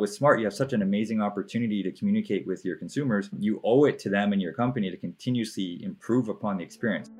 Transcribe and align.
with 0.00 0.12
Smart, 0.12 0.38
you 0.38 0.46
have 0.46 0.54
such 0.54 0.72
an 0.72 0.82
amazing 0.82 1.20
opportunity 1.20 1.82
to 1.82 1.92
communicate 1.92 2.46
with 2.46 2.64
your 2.64 2.76
consumers. 2.76 3.30
You 3.38 3.60
owe 3.64 3.84
it 3.84 3.98
to 4.00 4.10
them 4.10 4.32
and 4.32 4.40
your 4.40 4.52
company 4.52 4.90
to 4.90 4.96
continuously 4.96 5.82
improve 5.82 6.28
upon 6.28 6.58
the 6.58 6.64
experience. 6.64 7.10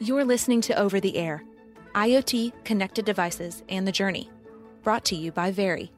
You're 0.00 0.24
listening 0.24 0.60
to 0.62 0.78
Over 0.78 1.00
the 1.00 1.16
Air 1.16 1.42
IoT, 1.94 2.52
connected 2.64 3.06
devices, 3.06 3.62
and 3.70 3.88
the 3.88 3.92
journey, 3.92 4.30
brought 4.82 5.02
to 5.06 5.16
you 5.16 5.32
by 5.32 5.50
Very. 5.50 5.90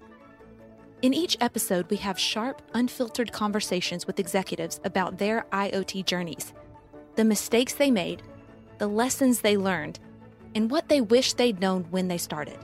In 1.03 1.13
each 1.13 1.37
episode, 1.41 1.91
we 1.91 1.97
have 1.97 2.19
sharp, 2.19 2.63
unfiltered 2.75 3.33
conversations 3.33 4.07
with 4.07 4.21
executives 4.21 4.81
about 4.85 5.19
their 5.19 5.47
IoT 5.53 6.05
journeys, 6.07 6.53
the 7.17 7.25
mistakes 7.25 7.75
they 7.75 7.91
made, 7.91 8.23
the 8.79 8.87
lessons 8.87 9.41
they 9.41 9.57
learned, 9.57 9.99
and 10.55 10.71
what 10.71 10.89
they 10.89 11.01
wish 11.01 11.33
they'd 11.33 11.61
known 11.61 11.85
when 11.91 12.07
they 12.07 12.19
started. 12.19 12.59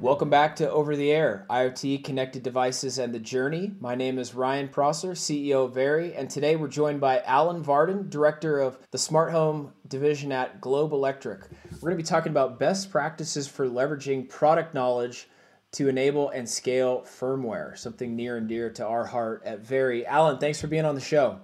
Welcome 0.00 0.30
back 0.30 0.54
to 0.56 0.70
Over 0.70 0.94
the 0.94 1.10
Air, 1.10 1.44
IoT, 1.50 2.04
Connected 2.04 2.44
Devices, 2.44 2.98
and 2.98 3.12
the 3.12 3.18
Journey. 3.18 3.72
My 3.80 3.96
name 3.96 4.20
is 4.20 4.32
Ryan 4.32 4.68
Prosser, 4.68 5.10
CEO 5.10 5.64
of 5.64 5.74
Very, 5.74 6.14
and 6.14 6.30
today 6.30 6.54
we're 6.54 6.68
joined 6.68 7.00
by 7.00 7.20
Alan 7.22 7.64
Vardon, 7.64 8.08
Director 8.08 8.60
of 8.60 8.78
the 8.92 8.98
Smart 8.98 9.32
Home 9.32 9.72
Division 9.88 10.30
at 10.30 10.60
Globe 10.60 10.92
Electric. 10.92 11.40
We're 11.72 11.90
going 11.90 11.94
to 11.94 12.04
be 12.04 12.04
talking 12.04 12.30
about 12.30 12.60
best 12.60 12.92
practices 12.92 13.48
for 13.48 13.68
leveraging 13.68 14.28
product 14.28 14.72
knowledge 14.72 15.26
to 15.72 15.88
enable 15.88 16.30
and 16.30 16.48
scale 16.48 17.00
firmware, 17.00 17.76
something 17.76 18.14
near 18.14 18.36
and 18.36 18.48
dear 18.48 18.70
to 18.70 18.86
our 18.86 19.04
heart 19.04 19.42
at 19.44 19.66
Very. 19.66 20.06
Alan, 20.06 20.38
thanks 20.38 20.60
for 20.60 20.68
being 20.68 20.84
on 20.84 20.94
the 20.94 21.00
show. 21.00 21.40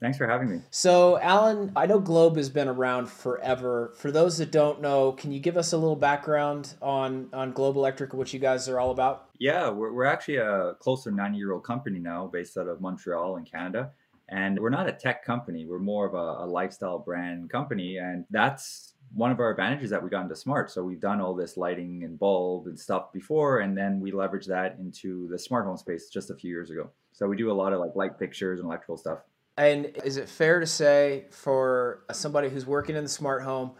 Thanks 0.00 0.16
for 0.16 0.26
having 0.26 0.48
me. 0.48 0.60
So, 0.70 1.18
Alan, 1.18 1.72
I 1.76 1.84
know 1.84 2.00
Globe 2.00 2.36
has 2.36 2.48
been 2.48 2.68
around 2.68 3.10
forever. 3.10 3.92
For 3.96 4.10
those 4.10 4.38
that 4.38 4.50
don't 4.50 4.80
know, 4.80 5.12
can 5.12 5.30
you 5.30 5.40
give 5.40 5.58
us 5.58 5.72
a 5.74 5.76
little 5.76 5.96
background 5.96 6.74
on 6.80 7.28
on 7.34 7.52
Globe 7.52 7.76
Electric, 7.76 8.14
what 8.14 8.32
you 8.32 8.40
guys 8.40 8.66
are 8.68 8.80
all 8.80 8.90
about? 8.90 9.28
Yeah, 9.38 9.68
we're, 9.68 9.92
we're 9.92 10.06
actually 10.06 10.36
a 10.36 10.74
close 10.80 11.04
to 11.04 11.10
90 11.10 11.36
year 11.36 11.52
old 11.52 11.64
company 11.64 11.98
now, 11.98 12.26
based 12.26 12.56
out 12.56 12.66
of 12.66 12.80
Montreal 12.80 13.36
in 13.36 13.44
Canada. 13.44 13.90
And 14.30 14.58
we're 14.60 14.70
not 14.70 14.88
a 14.88 14.92
tech 14.92 15.24
company, 15.24 15.66
we're 15.66 15.80
more 15.80 16.06
of 16.06 16.14
a, 16.14 16.44
a 16.44 16.46
lifestyle 16.46 17.00
brand 17.00 17.50
company. 17.50 17.96
And 17.98 18.24
that's 18.30 18.94
one 19.12 19.32
of 19.32 19.40
our 19.40 19.50
advantages 19.50 19.90
that 19.90 20.02
we 20.02 20.08
got 20.08 20.22
into 20.22 20.36
smart. 20.36 20.70
So 20.70 20.84
we've 20.84 21.00
done 21.00 21.20
all 21.20 21.34
this 21.34 21.56
lighting 21.56 22.04
and 22.04 22.18
bulb 22.18 22.68
and 22.68 22.78
stuff 22.78 23.12
before, 23.12 23.58
and 23.58 23.76
then 23.76 24.00
we 24.00 24.12
leverage 24.12 24.46
that 24.46 24.76
into 24.78 25.28
the 25.28 25.38
smart 25.38 25.66
home 25.66 25.76
space 25.76 26.08
just 26.08 26.30
a 26.30 26.36
few 26.36 26.48
years 26.48 26.70
ago. 26.70 26.90
So 27.12 27.26
we 27.26 27.36
do 27.36 27.50
a 27.50 27.52
lot 27.52 27.72
of 27.72 27.80
like 27.80 27.96
light 27.96 28.18
fixtures 28.18 28.60
and 28.60 28.66
electrical 28.66 28.96
stuff. 28.96 29.18
And 29.56 29.92
is 30.04 30.16
it 30.16 30.28
fair 30.28 30.60
to 30.60 30.66
say 30.66 31.26
for 31.30 32.04
somebody 32.12 32.48
who's 32.48 32.66
working 32.66 32.96
in 32.96 33.02
the 33.02 33.10
smart 33.10 33.42
home 33.42 33.72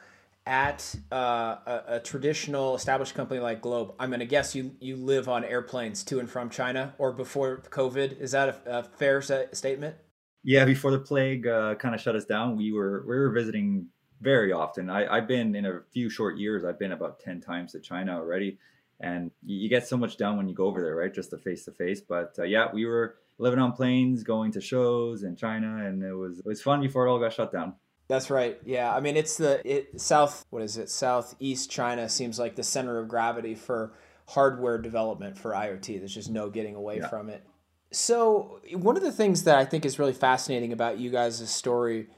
at 0.47 0.95
uh, 1.13 1.57
a, 1.67 1.83
a, 1.89 2.01
traditional 2.01 2.75
established 2.75 3.15
company 3.15 3.41
like 3.41 3.61
Globe, 3.61 3.95
I'm 3.99 4.11
going 4.11 4.21
to 4.21 4.27
guess 4.27 4.55
you 4.55 4.75
you 4.81 4.97
live 4.97 5.29
on 5.29 5.45
airplanes 5.45 6.03
to 6.05 6.19
and 6.19 6.29
from 6.29 6.51
China 6.51 6.95
or 6.99 7.13
before 7.13 7.59
COVID. 7.71 8.19
Is 8.21 8.33
that 8.33 8.49
a, 8.49 8.79
a 8.79 8.83
fair 8.83 9.23
statement? 9.23 9.97
Yeah, 10.43 10.65
before 10.65 10.91
the 10.91 10.99
plague 10.99 11.47
uh, 11.47 11.75
kind 11.75 11.95
of 11.95 12.01
shut 12.01 12.17
us 12.17 12.25
down, 12.25 12.57
we 12.57 12.73
were 12.73 13.05
we 13.07 13.17
were 13.17 13.31
visiting 13.31 13.89
very 14.21 14.53
often. 14.53 14.91
I, 14.91 15.07
I've 15.07 15.29
been 15.29 15.55
in 15.55 15.67
a 15.67 15.81
few 15.93 16.09
short 16.09 16.39
years. 16.39 16.65
I've 16.65 16.79
been 16.79 16.93
about 16.93 17.21
ten 17.21 17.41
times 17.41 17.73
to 17.73 17.81
China 17.81 18.17
already, 18.17 18.59
and 19.01 19.31
you, 19.45 19.59
you 19.59 19.69
get 19.69 19.87
so 19.87 19.97
much 19.97 20.17
done 20.17 20.37
when 20.37 20.49
you 20.49 20.55
go 20.55 20.65
over 20.65 20.81
there, 20.81 20.97
right? 20.97 21.13
Just 21.13 21.31
the 21.31 21.39
face 21.39 21.65
to 21.67 21.73
face. 21.73 22.01
But 22.01 22.35
uh, 22.39 22.45
yeah, 22.45 22.69
we 22.73 22.87
were 22.87 23.17
living 23.41 23.59
on 23.59 23.73
planes, 23.73 24.23
going 24.23 24.53
to 24.53 24.61
shows 24.61 25.23
in 25.23 25.35
China, 25.35 25.87
and 25.87 26.03
it 26.03 26.15
was 26.15 26.39
it 26.39 26.47
was 26.47 26.63
fun 26.63 26.81
before 26.81 27.07
it 27.07 27.11
all 27.11 27.19
got 27.19 27.33
shut 27.33 27.51
down. 27.51 27.75
That's 28.09 28.31
right. 28.31 28.59
Yeah, 28.65 28.95
I 28.95 29.01
mean 29.01 29.17
it's 29.17 29.37
the 29.37 29.61
it 29.65 30.01
south. 30.01 30.45
What 30.51 30.63
is 30.63 30.77
it? 30.77 30.91
Southeast 30.91 31.71
China 31.71 32.09
seems 32.09 32.39
like 32.39 32.57
the 32.57 32.63
center 32.63 32.99
of 32.99 33.09
gravity 33.09 33.55
for 33.55 33.95
hardware 34.29 34.79
development 34.79 35.39
for 35.39 35.53
IoT. 35.53 35.99
There's 35.99 36.15
just 36.15 36.31
no 36.31 36.51
getting 36.51 36.75
away 36.75 36.99
yeah. 36.99 37.09
from 37.09 37.31
it. 37.31 37.45
So 37.93 38.61
one 38.73 38.97
of 38.97 39.03
the 39.03 39.11
things 39.11 39.45
that 39.45 39.59
I 39.59 39.65
think 39.65 39.85
is 39.85 39.99
really 39.99 40.13
fascinating 40.13 40.73
about 40.73 40.99
you 40.99 41.11
guys' 41.11 41.49
story 41.51 42.09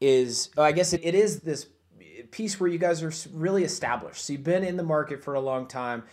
is, 0.00 0.50
I 0.56 0.70
guess 0.70 0.92
it, 0.92 1.00
it 1.02 1.16
is 1.16 1.40
this 1.40 1.66
piece 2.30 2.60
where 2.60 2.70
you 2.70 2.78
guys 2.78 3.02
are 3.02 3.12
really 3.32 3.64
established. 3.64 4.24
So 4.24 4.34
you've 4.34 4.44
been 4.44 4.62
in 4.62 4.76
the 4.76 4.84
market 4.84 5.24
for 5.24 5.34
a 5.34 5.40
long 5.40 5.66
time 5.66 6.04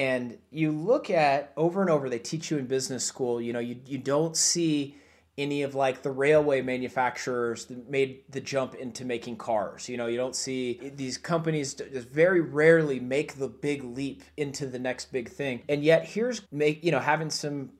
and 0.00 0.38
you 0.50 0.72
look 0.72 1.10
at 1.10 1.52
over 1.56 1.80
and 1.80 1.90
over 1.90 2.08
they 2.08 2.18
teach 2.18 2.50
you 2.50 2.58
in 2.58 2.66
business 2.66 3.04
school 3.04 3.40
you 3.40 3.52
know 3.52 3.58
you, 3.58 3.76
you 3.86 3.98
don't 3.98 4.36
see 4.36 4.96
any 5.40 5.62
of 5.62 5.74
like 5.74 6.02
the 6.02 6.10
railway 6.10 6.60
manufacturers 6.60 7.64
that 7.64 7.88
made 7.88 8.22
the 8.28 8.40
jump 8.40 8.74
into 8.74 9.04
making 9.04 9.36
cars. 9.36 9.88
You 9.88 9.96
know 9.96 10.06
you 10.06 10.18
don't 10.18 10.36
see 10.36 10.92
these 10.94 11.16
companies 11.16 11.74
just 11.74 12.08
very 12.08 12.40
rarely 12.40 13.00
make 13.00 13.38
the 13.38 13.48
big 13.48 13.82
leap 13.82 14.22
into 14.36 14.66
the 14.66 14.78
next 14.78 15.12
big 15.12 15.30
thing. 15.30 15.62
And 15.68 15.82
yet 15.82 16.04
here's 16.04 16.42
make 16.52 16.84
you 16.84 16.92
know 16.92 16.98
having 16.98 17.30
some 17.30 17.70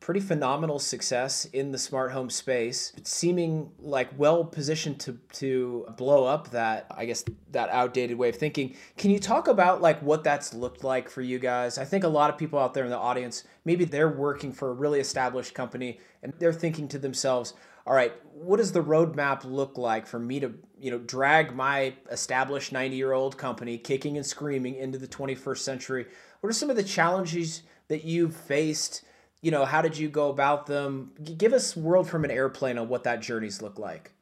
pretty 0.00 0.20
phenomenal 0.20 0.78
success 0.78 1.44
in 1.46 1.70
the 1.70 1.78
smart 1.78 2.12
home 2.12 2.28
space, 2.28 2.92
seeming 3.04 3.70
like 3.78 4.08
well 4.18 4.44
positioned 4.44 5.00
to 5.00 5.18
to 5.34 5.86
blow 5.96 6.24
up 6.24 6.50
that 6.50 6.86
I 6.90 7.04
guess 7.04 7.24
that 7.52 7.70
outdated 7.70 8.18
way 8.18 8.30
of 8.30 8.36
thinking. 8.36 8.74
Can 8.96 9.10
you 9.10 9.18
talk 9.18 9.48
about 9.48 9.80
like 9.80 10.00
what 10.02 10.24
that's 10.24 10.54
looked 10.54 10.82
like 10.82 11.08
for 11.08 11.22
you 11.22 11.38
guys? 11.38 11.78
I 11.78 11.84
think 11.84 12.04
a 12.04 12.08
lot 12.08 12.30
of 12.30 12.38
people 12.38 12.58
out 12.58 12.74
there 12.74 12.84
in 12.84 12.90
the 12.90 12.98
audience, 12.98 13.44
maybe 13.64 13.84
they're 13.84 14.08
working 14.08 14.52
for 14.52 14.70
a 14.70 14.74
really 14.74 15.00
established 15.00 15.54
company 15.54 16.00
and 16.22 16.32
they're 16.38 16.52
thinking 16.52 16.88
to 16.88 16.98
themselves, 16.98 17.54
all 17.86 17.94
right, 17.94 18.12
what 18.32 18.56
does 18.56 18.72
the 18.72 18.82
roadmap 18.82 19.44
look 19.44 19.76
like 19.76 20.06
for 20.06 20.18
me 20.18 20.40
to, 20.40 20.54
you 20.80 20.90
know, 20.90 20.98
drag 20.98 21.54
my 21.54 21.94
established 22.10 22.72
90-year-old 22.72 23.36
company 23.36 23.76
kicking 23.76 24.16
and 24.16 24.24
screaming 24.24 24.74
into 24.76 24.98
the 24.98 25.06
21st 25.06 25.58
century? 25.58 26.06
What 26.40 26.48
are 26.48 26.54
some 26.54 26.70
of 26.70 26.76
the 26.76 26.82
challenges 26.82 27.62
that 27.88 28.04
you've 28.04 28.34
faced 28.34 29.04
you 29.44 29.50
know, 29.50 29.66
how 29.66 29.82
did 29.82 29.98
you 29.98 30.08
go 30.08 30.30
about 30.30 30.64
them? 30.64 31.12
Give 31.36 31.52
us 31.52 31.76
world 31.76 32.08
from 32.08 32.24
an 32.24 32.30
airplane 32.30 32.78
on 32.78 32.88
what 32.88 33.04
that 33.04 33.20
journey's 33.20 33.60
looked 33.60 33.78
like. 33.78 34.12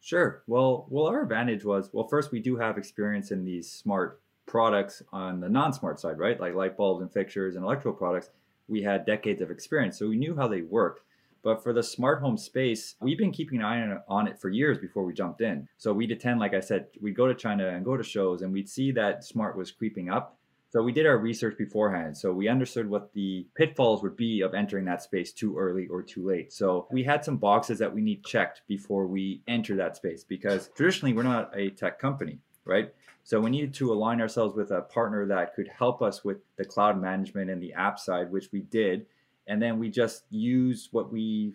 Sure. 0.00 0.42
Well, 0.46 0.86
well, 0.88 1.06
our 1.06 1.22
advantage 1.22 1.62
was 1.62 1.90
well, 1.92 2.08
first 2.08 2.32
we 2.32 2.40
do 2.40 2.56
have 2.56 2.78
experience 2.78 3.30
in 3.30 3.44
these 3.44 3.70
smart 3.70 4.22
products 4.46 5.02
on 5.12 5.40
the 5.40 5.48
non-smart 5.48 6.00
side, 6.00 6.18
right? 6.18 6.40
Like 6.40 6.54
light 6.54 6.78
bulbs 6.78 7.02
and 7.02 7.12
fixtures 7.12 7.54
and 7.54 7.64
electrical 7.64 7.92
products. 7.92 8.30
We 8.66 8.82
had 8.82 9.04
decades 9.04 9.42
of 9.42 9.50
experience, 9.50 9.98
so 9.98 10.08
we 10.08 10.16
knew 10.16 10.34
how 10.34 10.48
they 10.48 10.62
worked. 10.62 11.02
But 11.42 11.62
for 11.62 11.74
the 11.74 11.82
smart 11.82 12.22
home 12.22 12.38
space, 12.38 12.94
we've 13.00 13.18
been 13.18 13.30
keeping 13.30 13.58
an 13.58 13.64
eye 13.64 13.98
on 14.08 14.26
it 14.26 14.40
for 14.40 14.48
years 14.48 14.78
before 14.78 15.04
we 15.04 15.12
jumped 15.12 15.42
in. 15.42 15.68
So 15.76 15.92
we'd 15.92 16.12
attend, 16.12 16.40
like 16.40 16.54
I 16.54 16.60
said, 16.60 16.86
we'd 17.00 17.16
go 17.16 17.26
to 17.26 17.34
China 17.34 17.68
and 17.68 17.84
go 17.84 17.96
to 17.96 18.02
shows, 18.02 18.40
and 18.40 18.52
we'd 18.52 18.70
see 18.70 18.90
that 18.92 19.22
smart 19.22 19.56
was 19.56 19.70
creeping 19.70 20.08
up. 20.08 20.38
So 20.72 20.82
we 20.82 20.92
did 20.92 21.04
our 21.04 21.18
research 21.18 21.58
beforehand. 21.58 22.16
So 22.16 22.32
we 22.32 22.48
understood 22.48 22.88
what 22.88 23.12
the 23.12 23.46
pitfalls 23.54 24.02
would 24.02 24.16
be 24.16 24.40
of 24.40 24.54
entering 24.54 24.86
that 24.86 25.02
space 25.02 25.30
too 25.30 25.58
early 25.58 25.86
or 25.88 26.02
too 26.02 26.26
late. 26.26 26.50
So 26.50 26.88
we 26.90 27.02
had 27.02 27.22
some 27.22 27.36
boxes 27.36 27.78
that 27.80 27.94
we 27.94 28.00
need 28.00 28.24
checked 28.24 28.62
before 28.66 29.06
we 29.06 29.42
enter 29.46 29.76
that 29.76 29.96
space 29.96 30.24
because 30.24 30.70
traditionally 30.74 31.12
we're 31.12 31.24
not 31.24 31.50
a 31.54 31.68
tech 31.72 31.98
company, 31.98 32.38
right? 32.64 32.90
So 33.22 33.38
we 33.38 33.50
needed 33.50 33.74
to 33.74 33.92
align 33.92 34.22
ourselves 34.22 34.56
with 34.56 34.70
a 34.70 34.80
partner 34.80 35.26
that 35.26 35.54
could 35.54 35.68
help 35.68 36.00
us 36.00 36.24
with 36.24 36.38
the 36.56 36.64
cloud 36.64 36.98
management 36.98 37.50
and 37.50 37.62
the 37.62 37.74
app 37.74 37.98
side, 37.98 38.32
which 38.32 38.50
we 38.50 38.60
did. 38.60 39.04
And 39.48 39.60
then 39.60 39.78
we 39.78 39.90
just 39.90 40.22
used 40.30 40.88
what 40.92 41.12
we 41.12 41.52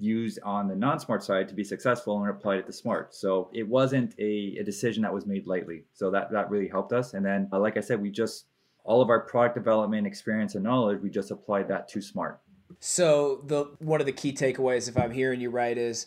used 0.00 0.40
on 0.42 0.66
the 0.66 0.74
non-smart 0.74 1.22
side 1.22 1.46
to 1.50 1.54
be 1.54 1.62
successful 1.62 2.20
and 2.20 2.28
applied 2.28 2.58
it 2.58 2.66
to 2.66 2.72
smart. 2.72 3.14
So 3.14 3.48
it 3.54 3.68
wasn't 3.68 4.16
a, 4.18 4.56
a 4.58 4.64
decision 4.64 5.04
that 5.04 5.14
was 5.14 5.24
made 5.24 5.46
lightly. 5.46 5.84
So 5.92 6.10
that 6.10 6.32
that 6.32 6.50
really 6.50 6.68
helped 6.68 6.92
us. 6.92 7.14
And 7.14 7.24
then, 7.24 7.48
uh, 7.52 7.60
like 7.60 7.76
I 7.76 7.80
said, 7.80 8.02
we 8.02 8.10
just 8.10 8.46
all 8.86 9.02
of 9.02 9.10
our 9.10 9.20
product 9.20 9.56
development 9.56 10.06
experience 10.06 10.54
and 10.54 10.64
knowledge, 10.64 11.00
we 11.02 11.10
just 11.10 11.30
applied 11.30 11.68
that 11.68 11.88
to 11.88 12.00
smart. 12.00 12.40
So 12.80 13.42
the 13.44 13.64
one 13.80 14.00
of 14.00 14.06
the 14.06 14.12
key 14.12 14.32
takeaways, 14.32 14.88
if 14.88 14.96
I'm 14.96 15.10
hearing 15.10 15.40
you 15.40 15.50
right, 15.50 15.76
is 15.76 16.06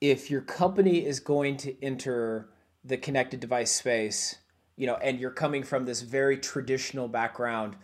if 0.00 0.30
your 0.30 0.40
company 0.40 1.04
is 1.04 1.20
going 1.20 1.56
to 1.58 1.84
enter 1.84 2.48
the 2.84 2.96
connected 2.96 3.40
device 3.40 3.72
space, 3.72 4.36
you 4.76 4.86
know, 4.86 4.96
and 4.96 5.20
you're 5.20 5.30
coming 5.30 5.62
from 5.62 5.84
this 5.84 6.02
very 6.02 6.38
traditional 6.38 7.08
background, 7.08 7.76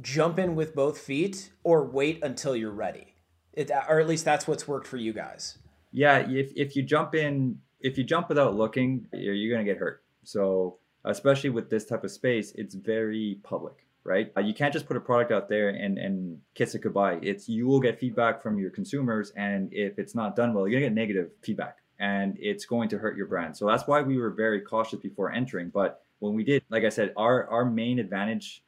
jump 0.00 0.38
in 0.38 0.54
with 0.54 0.74
both 0.74 0.98
feet 0.98 1.50
or 1.64 1.84
wait 1.84 2.22
until 2.22 2.54
you're 2.54 2.70
ready. 2.70 3.14
It, 3.52 3.70
or 3.88 3.98
at 4.00 4.06
least 4.06 4.24
that's 4.24 4.46
what's 4.46 4.68
worked 4.68 4.86
for 4.86 4.96
you 4.96 5.12
guys. 5.12 5.58
Yeah, 5.92 6.18
if, 6.18 6.52
if 6.54 6.76
you 6.76 6.82
jump 6.82 7.14
in, 7.14 7.58
if 7.80 7.98
you 7.98 8.04
jump 8.04 8.28
without 8.28 8.54
looking, 8.54 9.06
you're, 9.12 9.34
you're 9.34 9.52
going 9.54 9.64
to 9.64 9.70
get 9.70 9.78
hurt. 9.78 10.04
So 10.22 10.78
especially 11.04 11.50
with 11.50 11.70
this 11.70 11.84
type 11.84 12.04
of 12.04 12.10
space, 12.10 12.52
it's 12.56 12.74
very 12.74 13.38
public, 13.42 13.86
right? 14.04 14.32
Uh, 14.36 14.40
you 14.40 14.54
can't 14.54 14.72
just 14.72 14.86
put 14.86 14.96
a 14.96 15.00
product 15.00 15.32
out 15.32 15.48
there 15.48 15.70
and, 15.70 15.98
and 15.98 16.38
kiss 16.54 16.74
it 16.74 16.82
goodbye. 16.82 17.18
It's 17.22 17.48
you 17.48 17.66
will 17.66 17.80
get 17.80 17.98
feedback 17.98 18.42
from 18.42 18.58
your 18.58 18.70
consumers, 18.70 19.32
and 19.36 19.72
if 19.72 19.98
it's 19.98 20.14
not 20.14 20.36
done 20.36 20.54
well, 20.54 20.68
you're 20.68 20.80
gonna 20.80 20.90
get 20.90 20.94
negative 20.94 21.30
feedback, 21.42 21.78
and 21.98 22.36
it's 22.38 22.64
going 22.64 22.88
to 22.90 22.98
hurt 22.98 23.16
your 23.16 23.26
brand. 23.26 23.56
So 23.56 23.66
that's 23.66 23.86
why 23.86 24.02
we 24.02 24.18
were 24.18 24.30
very 24.30 24.60
cautious 24.60 24.98
before 25.00 25.32
entering. 25.32 25.70
But 25.70 26.02
when 26.18 26.34
we 26.34 26.44
did, 26.44 26.62
like 26.68 26.84
I 26.84 26.90
said, 26.90 27.12
our 27.16 27.46
our 27.48 27.64
main 27.64 27.98
advantage 27.98 28.62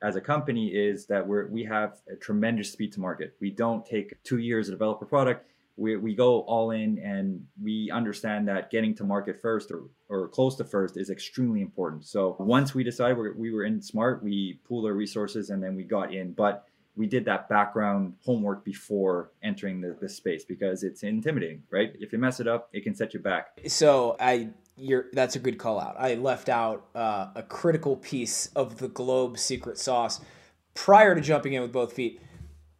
as 0.00 0.14
a 0.16 0.20
company 0.20 0.68
is 0.68 1.06
that 1.06 1.26
we're 1.26 1.48
we 1.48 1.64
have 1.64 2.00
a 2.10 2.16
tremendous 2.16 2.70
speed 2.70 2.92
to 2.92 3.00
market. 3.00 3.34
We 3.40 3.50
don't 3.50 3.84
take 3.84 4.22
two 4.22 4.38
years 4.38 4.66
to 4.66 4.72
develop 4.72 5.02
a 5.02 5.06
product. 5.06 5.46
We, 5.78 5.96
we 5.96 6.14
go 6.14 6.40
all 6.40 6.72
in 6.72 6.98
and 6.98 7.40
we 7.62 7.90
understand 7.92 8.48
that 8.48 8.70
getting 8.70 8.94
to 8.96 9.04
market 9.04 9.40
first 9.40 9.70
or, 9.70 9.84
or 10.08 10.28
close 10.28 10.56
to 10.56 10.64
first 10.64 10.96
is 10.96 11.08
extremely 11.08 11.60
important. 11.60 12.04
So 12.04 12.36
once 12.40 12.74
we 12.74 12.82
decided 12.82 13.16
we 13.36 13.52
were 13.52 13.64
in 13.64 13.80
smart, 13.80 14.22
we 14.22 14.60
pooled 14.66 14.86
our 14.86 14.92
resources 14.92 15.50
and 15.50 15.62
then 15.62 15.76
we 15.76 15.84
got 15.84 16.12
in. 16.12 16.32
But 16.32 16.66
we 16.96 17.06
did 17.06 17.24
that 17.26 17.48
background 17.48 18.14
homework 18.24 18.64
before 18.64 19.30
entering 19.44 19.80
the, 19.80 19.96
the 20.00 20.08
space 20.08 20.44
because 20.44 20.82
it's 20.82 21.04
intimidating, 21.04 21.62
right? 21.70 21.92
If 22.00 22.12
you 22.12 22.18
mess 22.18 22.40
it 22.40 22.48
up, 22.48 22.68
it 22.72 22.82
can 22.82 22.94
set 22.96 23.14
you 23.14 23.20
back. 23.20 23.60
So 23.68 24.16
I 24.18 24.50
you're 24.76 25.06
that's 25.12 25.36
a 25.36 25.38
good 25.38 25.58
call 25.58 25.80
out. 25.80 25.94
I 25.98 26.14
left 26.14 26.48
out 26.48 26.88
uh, 26.96 27.28
a 27.36 27.42
critical 27.44 27.96
piece 27.96 28.48
of 28.56 28.78
the 28.78 28.88
globe 28.88 29.38
secret 29.38 29.78
sauce 29.78 30.20
prior 30.74 31.14
to 31.14 31.20
jumping 31.20 31.52
in 31.52 31.62
with 31.62 31.72
both 31.72 31.92
feet 31.92 32.20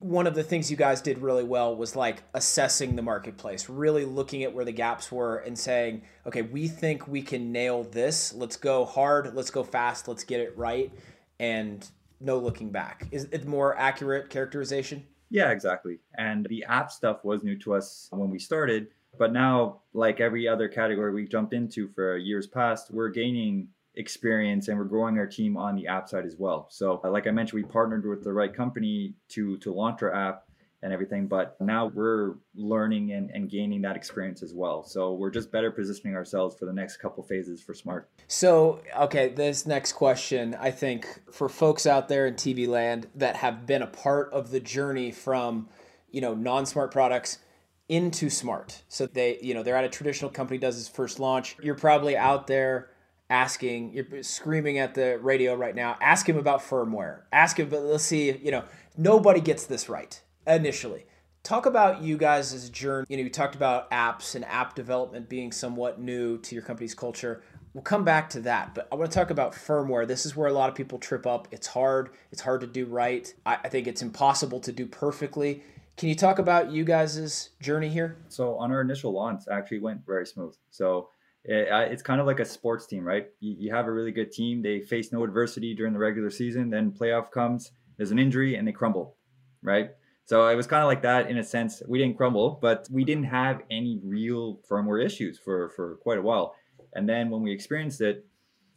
one 0.00 0.26
of 0.28 0.34
the 0.34 0.44
things 0.44 0.70
you 0.70 0.76
guys 0.76 1.00
did 1.00 1.18
really 1.18 1.42
well 1.42 1.74
was 1.74 1.96
like 1.96 2.22
assessing 2.34 2.94
the 2.94 3.02
marketplace, 3.02 3.68
really 3.68 4.04
looking 4.04 4.44
at 4.44 4.54
where 4.54 4.64
the 4.64 4.72
gaps 4.72 5.10
were 5.10 5.38
and 5.38 5.58
saying, 5.58 6.02
okay, 6.26 6.42
we 6.42 6.68
think 6.68 7.08
we 7.08 7.20
can 7.20 7.50
nail 7.50 7.82
this. 7.82 8.32
Let's 8.32 8.56
go 8.56 8.84
hard. 8.84 9.34
Let's 9.34 9.50
go 9.50 9.64
fast. 9.64 10.06
Let's 10.06 10.22
get 10.22 10.40
it 10.40 10.56
right. 10.56 10.92
And 11.40 11.86
no 12.20 12.38
looking 12.38 12.70
back. 12.70 13.08
Is 13.10 13.28
it 13.32 13.46
more 13.46 13.76
accurate 13.76 14.30
characterization? 14.30 15.04
Yeah, 15.30 15.50
exactly. 15.50 15.98
And 16.16 16.46
the 16.48 16.64
app 16.64 16.90
stuff 16.90 17.24
was 17.24 17.42
new 17.42 17.58
to 17.58 17.74
us 17.74 18.08
when 18.12 18.30
we 18.30 18.38
started. 18.38 18.88
But 19.18 19.32
now, 19.32 19.80
like 19.94 20.20
every 20.20 20.46
other 20.46 20.68
category 20.68 21.12
we've 21.12 21.30
jumped 21.30 21.52
into 21.52 21.88
for 21.88 22.16
years 22.16 22.46
past, 22.46 22.92
we're 22.92 23.08
gaining 23.08 23.68
experience 23.98 24.68
and 24.68 24.78
we're 24.78 24.84
growing 24.84 25.18
our 25.18 25.26
team 25.26 25.56
on 25.56 25.74
the 25.74 25.86
app 25.86 26.08
side 26.08 26.24
as 26.24 26.36
well. 26.38 26.68
So, 26.70 27.00
uh, 27.04 27.10
like 27.10 27.26
I 27.26 27.30
mentioned, 27.30 27.62
we 27.62 27.68
partnered 27.68 28.06
with 28.06 28.24
the 28.24 28.32
right 28.32 28.54
company 28.54 29.14
to 29.30 29.58
to 29.58 29.72
launch 29.72 30.02
our 30.02 30.14
app 30.14 30.44
and 30.82 30.92
everything, 30.92 31.26
but 31.26 31.60
now 31.60 31.86
we're 31.86 32.34
learning 32.54 33.12
and, 33.12 33.30
and 33.30 33.50
gaining 33.50 33.82
that 33.82 33.96
experience 33.96 34.44
as 34.44 34.54
well. 34.54 34.84
So 34.84 35.12
we're 35.12 35.30
just 35.30 35.50
better 35.50 35.72
positioning 35.72 36.14
ourselves 36.14 36.54
for 36.56 36.66
the 36.66 36.72
next 36.72 36.98
couple 36.98 37.24
phases 37.24 37.60
for 37.60 37.74
Smart. 37.74 38.08
So, 38.28 38.80
okay, 38.96 39.28
this 39.28 39.66
next 39.66 39.94
question, 39.94 40.56
I 40.60 40.70
think 40.70 41.20
for 41.32 41.48
folks 41.48 41.84
out 41.84 42.08
there 42.08 42.28
in 42.28 42.34
TV 42.34 42.68
land 42.68 43.08
that 43.16 43.34
have 43.36 43.66
been 43.66 43.82
a 43.82 43.88
part 43.88 44.32
of 44.32 44.52
the 44.52 44.60
journey 44.60 45.10
from, 45.10 45.68
you 46.12 46.20
know, 46.20 46.34
non-smart 46.34 46.92
products 46.92 47.40
into 47.88 48.30
smart. 48.30 48.82
So 48.88 49.06
they, 49.06 49.38
you 49.42 49.54
know, 49.54 49.64
they're 49.64 49.76
at 49.76 49.84
a 49.84 49.88
traditional 49.88 50.30
company 50.30 50.58
does 50.58 50.78
its 50.78 50.88
first 50.88 51.18
launch. 51.18 51.56
You're 51.60 51.74
probably 51.74 52.16
out 52.16 52.46
there 52.46 52.90
asking, 53.30 53.92
you're 53.92 54.22
screaming 54.22 54.78
at 54.78 54.94
the 54.94 55.18
radio 55.18 55.54
right 55.54 55.74
now, 55.74 55.96
ask 56.00 56.28
him 56.28 56.38
about 56.38 56.60
firmware. 56.60 57.22
Ask 57.32 57.58
him, 57.58 57.68
but 57.68 57.82
let's 57.82 58.04
see, 58.04 58.36
you 58.36 58.50
know, 58.50 58.64
nobody 58.96 59.40
gets 59.40 59.66
this 59.66 59.88
right 59.88 60.20
initially. 60.46 61.06
Talk 61.42 61.66
about 61.66 62.02
you 62.02 62.16
guys' 62.16 62.68
journey. 62.70 63.06
You 63.08 63.16
know, 63.18 63.22
you 63.22 63.30
talked 63.30 63.54
about 63.54 63.90
apps 63.90 64.34
and 64.34 64.44
app 64.44 64.74
development 64.74 65.28
being 65.28 65.52
somewhat 65.52 66.00
new 66.00 66.38
to 66.38 66.54
your 66.54 66.64
company's 66.64 66.94
culture. 66.94 67.42
We'll 67.74 67.82
come 67.82 68.04
back 68.04 68.28
to 68.30 68.40
that, 68.40 68.74
but 68.74 68.88
I 68.90 68.96
want 68.96 69.10
to 69.10 69.14
talk 69.14 69.30
about 69.30 69.52
firmware. 69.52 70.06
This 70.06 70.26
is 70.26 70.34
where 70.34 70.48
a 70.48 70.52
lot 70.52 70.68
of 70.68 70.74
people 70.74 70.98
trip 70.98 71.26
up. 71.26 71.48
It's 71.50 71.66
hard. 71.66 72.10
It's 72.32 72.40
hard 72.40 72.62
to 72.62 72.66
do 72.66 72.86
right. 72.86 73.32
I, 73.46 73.58
I 73.64 73.68
think 73.68 73.86
it's 73.86 74.02
impossible 74.02 74.58
to 74.60 74.72
do 74.72 74.86
perfectly. 74.86 75.62
Can 75.96 76.08
you 76.08 76.14
talk 76.14 76.38
about 76.38 76.70
you 76.70 76.84
guys' 76.84 77.50
journey 77.60 77.88
here? 77.88 78.16
So 78.28 78.56
on 78.56 78.72
our 78.72 78.80
initial 78.80 79.12
launch, 79.12 79.42
actually 79.50 79.80
went 79.80 80.04
very 80.06 80.26
smooth. 80.26 80.54
So 80.70 81.10
it's 81.44 82.02
kind 82.02 82.20
of 82.20 82.26
like 82.26 82.40
a 82.40 82.44
sports 82.44 82.86
team, 82.86 83.04
right? 83.04 83.26
You, 83.40 83.72
have 83.72 83.86
a 83.86 83.92
really 83.92 84.12
good 84.12 84.32
team. 84.32 84.62
They 84.62 84.80
face 84.80 85.12
no 85.12 85.24
adversity 85.24 85.74
during 85.74 85.92
the 85.92 85.98
regular 85.98 86.30
season. 86.30 86.70
Then 86.70 86.92
playoff 86.92 87.30
comes, 87.30 87.70
there's 87.96 88.10
an 88.10 88.18
injury, 88.18 88.56
and 88.56 88.66
they 88.66 88.72
crumble, 88.72 89.16
right? 89.62 89.90
So 90.26 90.46
it 90.48 90.56
was 90.56 90.66
kind 90.66 90.82
of 90.82 90.88
like 90.88 91.02
that 91.02 91.30
in 91.30 91.38
a 91.38 91.44
sense. 91.44 91.82
We 91.88 91.98
didn't 91.98 92.18
crumble, 92.18 92.58
but 92.60 92.86
we 92.90 93.04
didn't 93.04 93.24
have 93.24 93.62
any 93.70 93.98
real 94.04 94.60
firmware 94.70 95.02
issues 95.02 95.38
for 95.38 95.70
for 95.70 95.96
quite 96.02 96.18
a 96.18 96.22
while. 96.22 96.54
And 96.92 97.08
then 97.08 97.30
when 97.30 97.42
we 97.42 97.50
experienced 97.50 98.02
it, 98.02 98.26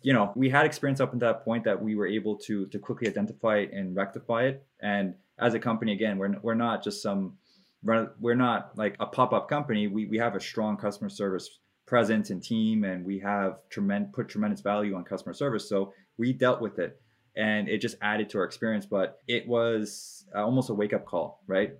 you 0.01 0.13
know, 0.13 0.31
we 0.35 0.49
had 0.49 0.65
experience 0.65 1.01
up 1.01 1.11
until 1.11 1.27
that 1.27 1.43
point 1.43 1.65
that 1.65 1.81
we 1.81 1.95
were 1.95 2.07
able 2.07 2.37
to 2.45 2.67
to 2.67 2.79
quickly 2.79 3.09
identify 3.09 3.57
it 3.57 3.71
and 3.73 3.95
rectify 3.95 4.43
it. 4.45 4.65
And 4.81 5.15
as 5.39 5.53
a 5.53 5.59
company, 5.59 5.91
again, 5.91 6.17
we're 6.17 6.39
we're 6.41 6.55
not 6.55 6.85
just 6.85 7.01
some 7.01 7.37
we're 7.83 8.35
not 8.35 8.77
like 8.77 8.95
a 9.01 9.05
pop-up 9.05 9.49
company. 9.49 9.87
We 9.87 10.05
we 10.05 10.19
have 10.19 10.35
a 10.35 10.39
strong 10.39 10.77
customer 10.77 11.09
service 11.09 11.59
presence 11.91 12.29
and 12.29 12.41
team, 12.41 12.85
and 12.85 13.05
we 13.05 13.19
have 13.19 13.57
tremendous 13.69 14.11
put 14.13 14.29
tremendous 14.29 14.61
value 14.61 14.95
on 14.95 15.03
customer 15.03 15.33
service. 15.33 15.67
So 15.67 15.93
we 16.17 16.31
dealt 16.31 16.61
with 16.61 16.79
it, 16.79 17.01
and 17.35 17.67
it 17.67 17.81
just 17.81 17.97
added 18.01 18.29
to 18.29 18.37
our 18.37 18.45
experience. 18.45 18.85
But 18.85 19.19
it 19.27 19.45
was 19.45 20.25
uh, 20.33 20.41
almost 20.41 20.69
a 20.69 20.73
wake 20.73 20.93
up 20.93 21.05
call, 21.05 21.43
right? 21.47 21.73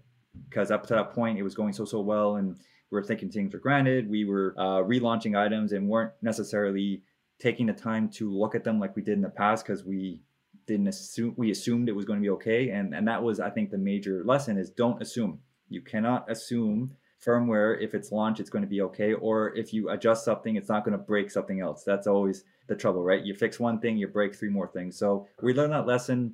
Because 0.50 0.70
up 0.70 0.86
to 0.88 0.96
that 0.96 1.14
point, 1.14 1.40
it 1.40 1.44
was 1.44 1.56
going 1.56 1.72
so 1.72 1.86
so 1.86 2.02
well, 2.02 2.36
and 2.36 2.58
we 2.90 2.96
were 2.98 3.04
taking 3.04 3.30
things 3.30 3.54
for 3.54 3.60
granted. 3.60 4.10
We 4.10 4.26
were 4.26 4.54
uh, 4.58 4.84
relaunching 4.84 5.40
items 5.40 5.72
and 5.72 5.88
weren't 5.88 6.12
necessarily 6.22 7.04
taking 7.40 7.68
the 7.68 7.74
time 7.74 8.10
to 8.10 8.30
look 8.38 8.54
at 8.54 8.66
them 8.66 8.82
like 8.82 8.98
we 8.98 9.02
did 9.02 9.14
in 9.14 9.22
the 9.22 9.30
past 9.30 9.66
because 9.66 9.86
we 9.86 10.22
didn't 10.68 10.90
assume 10.90 11.34
we 11.38 11.52
assumed 11.52 11.88
it 11.88 11.96
was 11.96 12.06
going 12.06 12.20
to 12.20 12.24
be 12.24 12.30
okay 12.30 12.70
and 12.70 12.94
and 12.94 13.08
that 13.08 13.24
was 13.24 13.40
i 13.40 13.50
think 13.50 13.72
the 13.72 13.78
major 13.78 14.24
lesson 14.24 14.60
is 14.60 14.70
don't 14.70 15.02
assume 15.02 15.40
you 15.68 15.82
cannot 15.82 16.30
assume 16.30 16.96
firmware, 17.26 17.82
if 17.82 17.94
it's 17.94 18.12
launched, 18.12 18.40
it's 18.40 18.50
going 18.50 18.64
to 18.64 18.68
be 18.68 18.82
okay. 18.82 19.14
Or 19.14 19.56
if 19.56 19.74
you 19.74 19.90
adjust 19.90 20.26
something, 20.26 20.56
it's 20.56 20.70
not 20.70 20.84
going 20.84 20.98
to 20.98 21.04
break 21.04 21.30
something 21.30 21.62
else. 21.62 21.84
That's 21.84 22.08
always 22.08 22.44
the 22.68 22.76
trouble, 22.76 23.04
right? 23.04 23.24
You 23.24 23.34
fix 23.34 23.60
one 23.60 23.80
thing, 23.80 23.98
you 23.98 24.08
break 24.08 24.36
three 24.36 24.50
more 24.50 24.68
things. 24.68 24.98
So 24.98 25.28
we 25.42 25.54
learned 25.54 25.74
that 25.74 25.86
lesson 25.86 26.34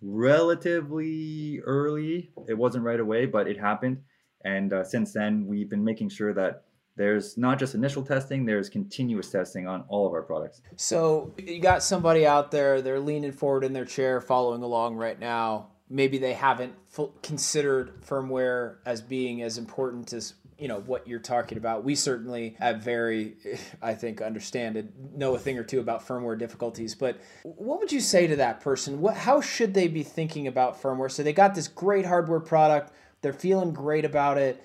relatively 0.00 1.60
early. 1.60 2.30
It 2.48 2.54
wasn't 2.54 2.84
right 2.84 3.00
away, 3.00 3.26
but 3.26 3.46
it 3.46 3.58
happened. 3.58 3.98
And 4.44 4.72
uh, 4.72 4.84
since 4.84 5.12
then, 5.12 5.46
we've 5.46 5.70
been 5.70 5.84
making 5.84 6.08
sure 6.08 6.34
that 6.34 6.64
there's 6.96 7.38
not 7.38 7.58
just 7.58 7.74
initial 7.74 8.02
testing, 8.02 8.44
there's 8.44 8.68
continuous 8.68 9.30
testing 9.30 9.66
on 9.66 9.84
all 9.88 10.06
of 10.06 10.12
our 10.12 10.22
products. 10.22 10.60
So 10.76 11.32
you 11.38 11.58
got 11.58 11.82
somebody 11.82 12.26
out 12.26 12.50
there, 12.50 12.82
they're 12.82 13.00
leaning 13.00 13.32
forward 13.32 13.64
in 13.64 13.72
their 13.72 13.86
chair, 13.86 14.20
following 14.20 14.62
along 14.62 14.96
right 14.96 15.18
now 15.18 15.71
maybe 15.92 16.16
they 16.16 16.32
haven't 16.32 16.74
considered 17.22 18.00
firmware 18.02 18.76
as 18.86 19.02
being 19.02 19.42
as 19.42 19.58
important 19.58 20.12
as 20.12 20.34
you 20.58 20.68
know 20.68 20.80
what 20.80 21.08
you're 21.08 21.18
talking 21.18 21.58
about. 21.58 21.82
We 21.84 21.96
certainly 21.96 22.56
have 22.60 22.82
very, 22.82 23.34
I 23.82 23.94
think, 23.94 24.22
understand 24.22 24.76
and 24.76 24.92
know 25.14 25.34
a 25.34 25.38
thing 25.38 25.58
or 25.58 25.64
two 25.64 25.80
about 25.80 26.06
firmware 26.06 26.38
difficulties. 26.38 26.94
But 26.94 27.20
what 27.42 27.80
would 27.80 27.90
you 27.90 28.00
say 28.00 28.28
to 28.28 28.36
that 28.36 28.60
person? 28.60 29.00
What, 29.00 29.16
how 29.16 29.40
should 29.40 29.74
they 29.74 29.88
be 29.88 30.04
thinking 30.04 30.46
about 30.46 30.80
firmware? 30.80 31.10
So 31.10 31.22
they 31.22 31.32
got 31.32 31.54
this 31.54 31.68
great 31.68 32.06
hardware 32.06 32.40
product, 32.40 32.92
they're 33.20 33.32
feeling 33.32 33.72
great 33.72 34.04
about 34.04 34.38
it. 34.38 34.64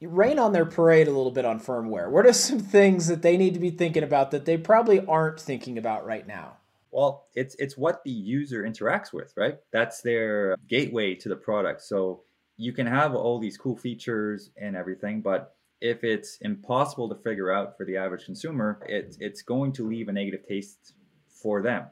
You 0.00 0.10
rain 0.10 0.38
on 0.38 0.52
their 0.52 0.66
parade 0.66 1.08
a 1.08 1.10
little 1.10 1.32
bit 1.32 1.44
on 1.44 1.58
firmware. 1.58 2.08
What 2.08 2.24
are 2.24 2.32
some 2.32 2.58
things 2.76 3.08
that 3.08 3.22
they 3.22 3.36
need 3.36 3.54
to 3.54 3.60
be 3.60 3.70
thinking 3.70 4.04
about 4.04 4.30
that 4.30 4.44
they 4.44 4.58
probably 4.58 5.04
aren't 5.06 5.40
thinking 5.40 5.76
about 5.76 6.06
right 6.06 6.26
now? 6.26 6.57
Well, 6.90 7.26
it's 7.34 7.54
it's 7.56 7.76
what 7.76 8.02
the 8.04 8.10
user 8.10 8.62
interacts 8.62 9.12
with, 9.12 9.32
right? 9.36 9.58
That's 9.72 10.00
their 10.00 10.56
gateway 10.68 11.14
to 11.16 11.28
the 11.28 11.36
product. 11.36 11.82
So 11.82 12.22
you 12.56 12.72
can 12.72 12.86
have 12.86 13.14
all 13.14 13.38
these 13.38 13.56
cool 13.56 13.76
features 13.76 14.50
and 14.56 14.76
everything, 14.76 15.20
but 15.20 15.54
if 15.80 16.02
it's 16.02 16.38
impossible 16.38 17.08
to 17.08 17.14
figure 17.14 17.52
out 17.52 17.76
for 17.76 17.84
the 17.84 17.96
average 17.96 18.24
consumer, 18.24 18.80
it's 18.86 19.16
it's 19.20 19.42
going 19.42 19.72
to 19.72 19.86
leave 19.86 20.08
a 20.08 20.12
negative 20.12 20.46
taste 20.46 20.94
for 21.28 21.62
them. 21.62 21.86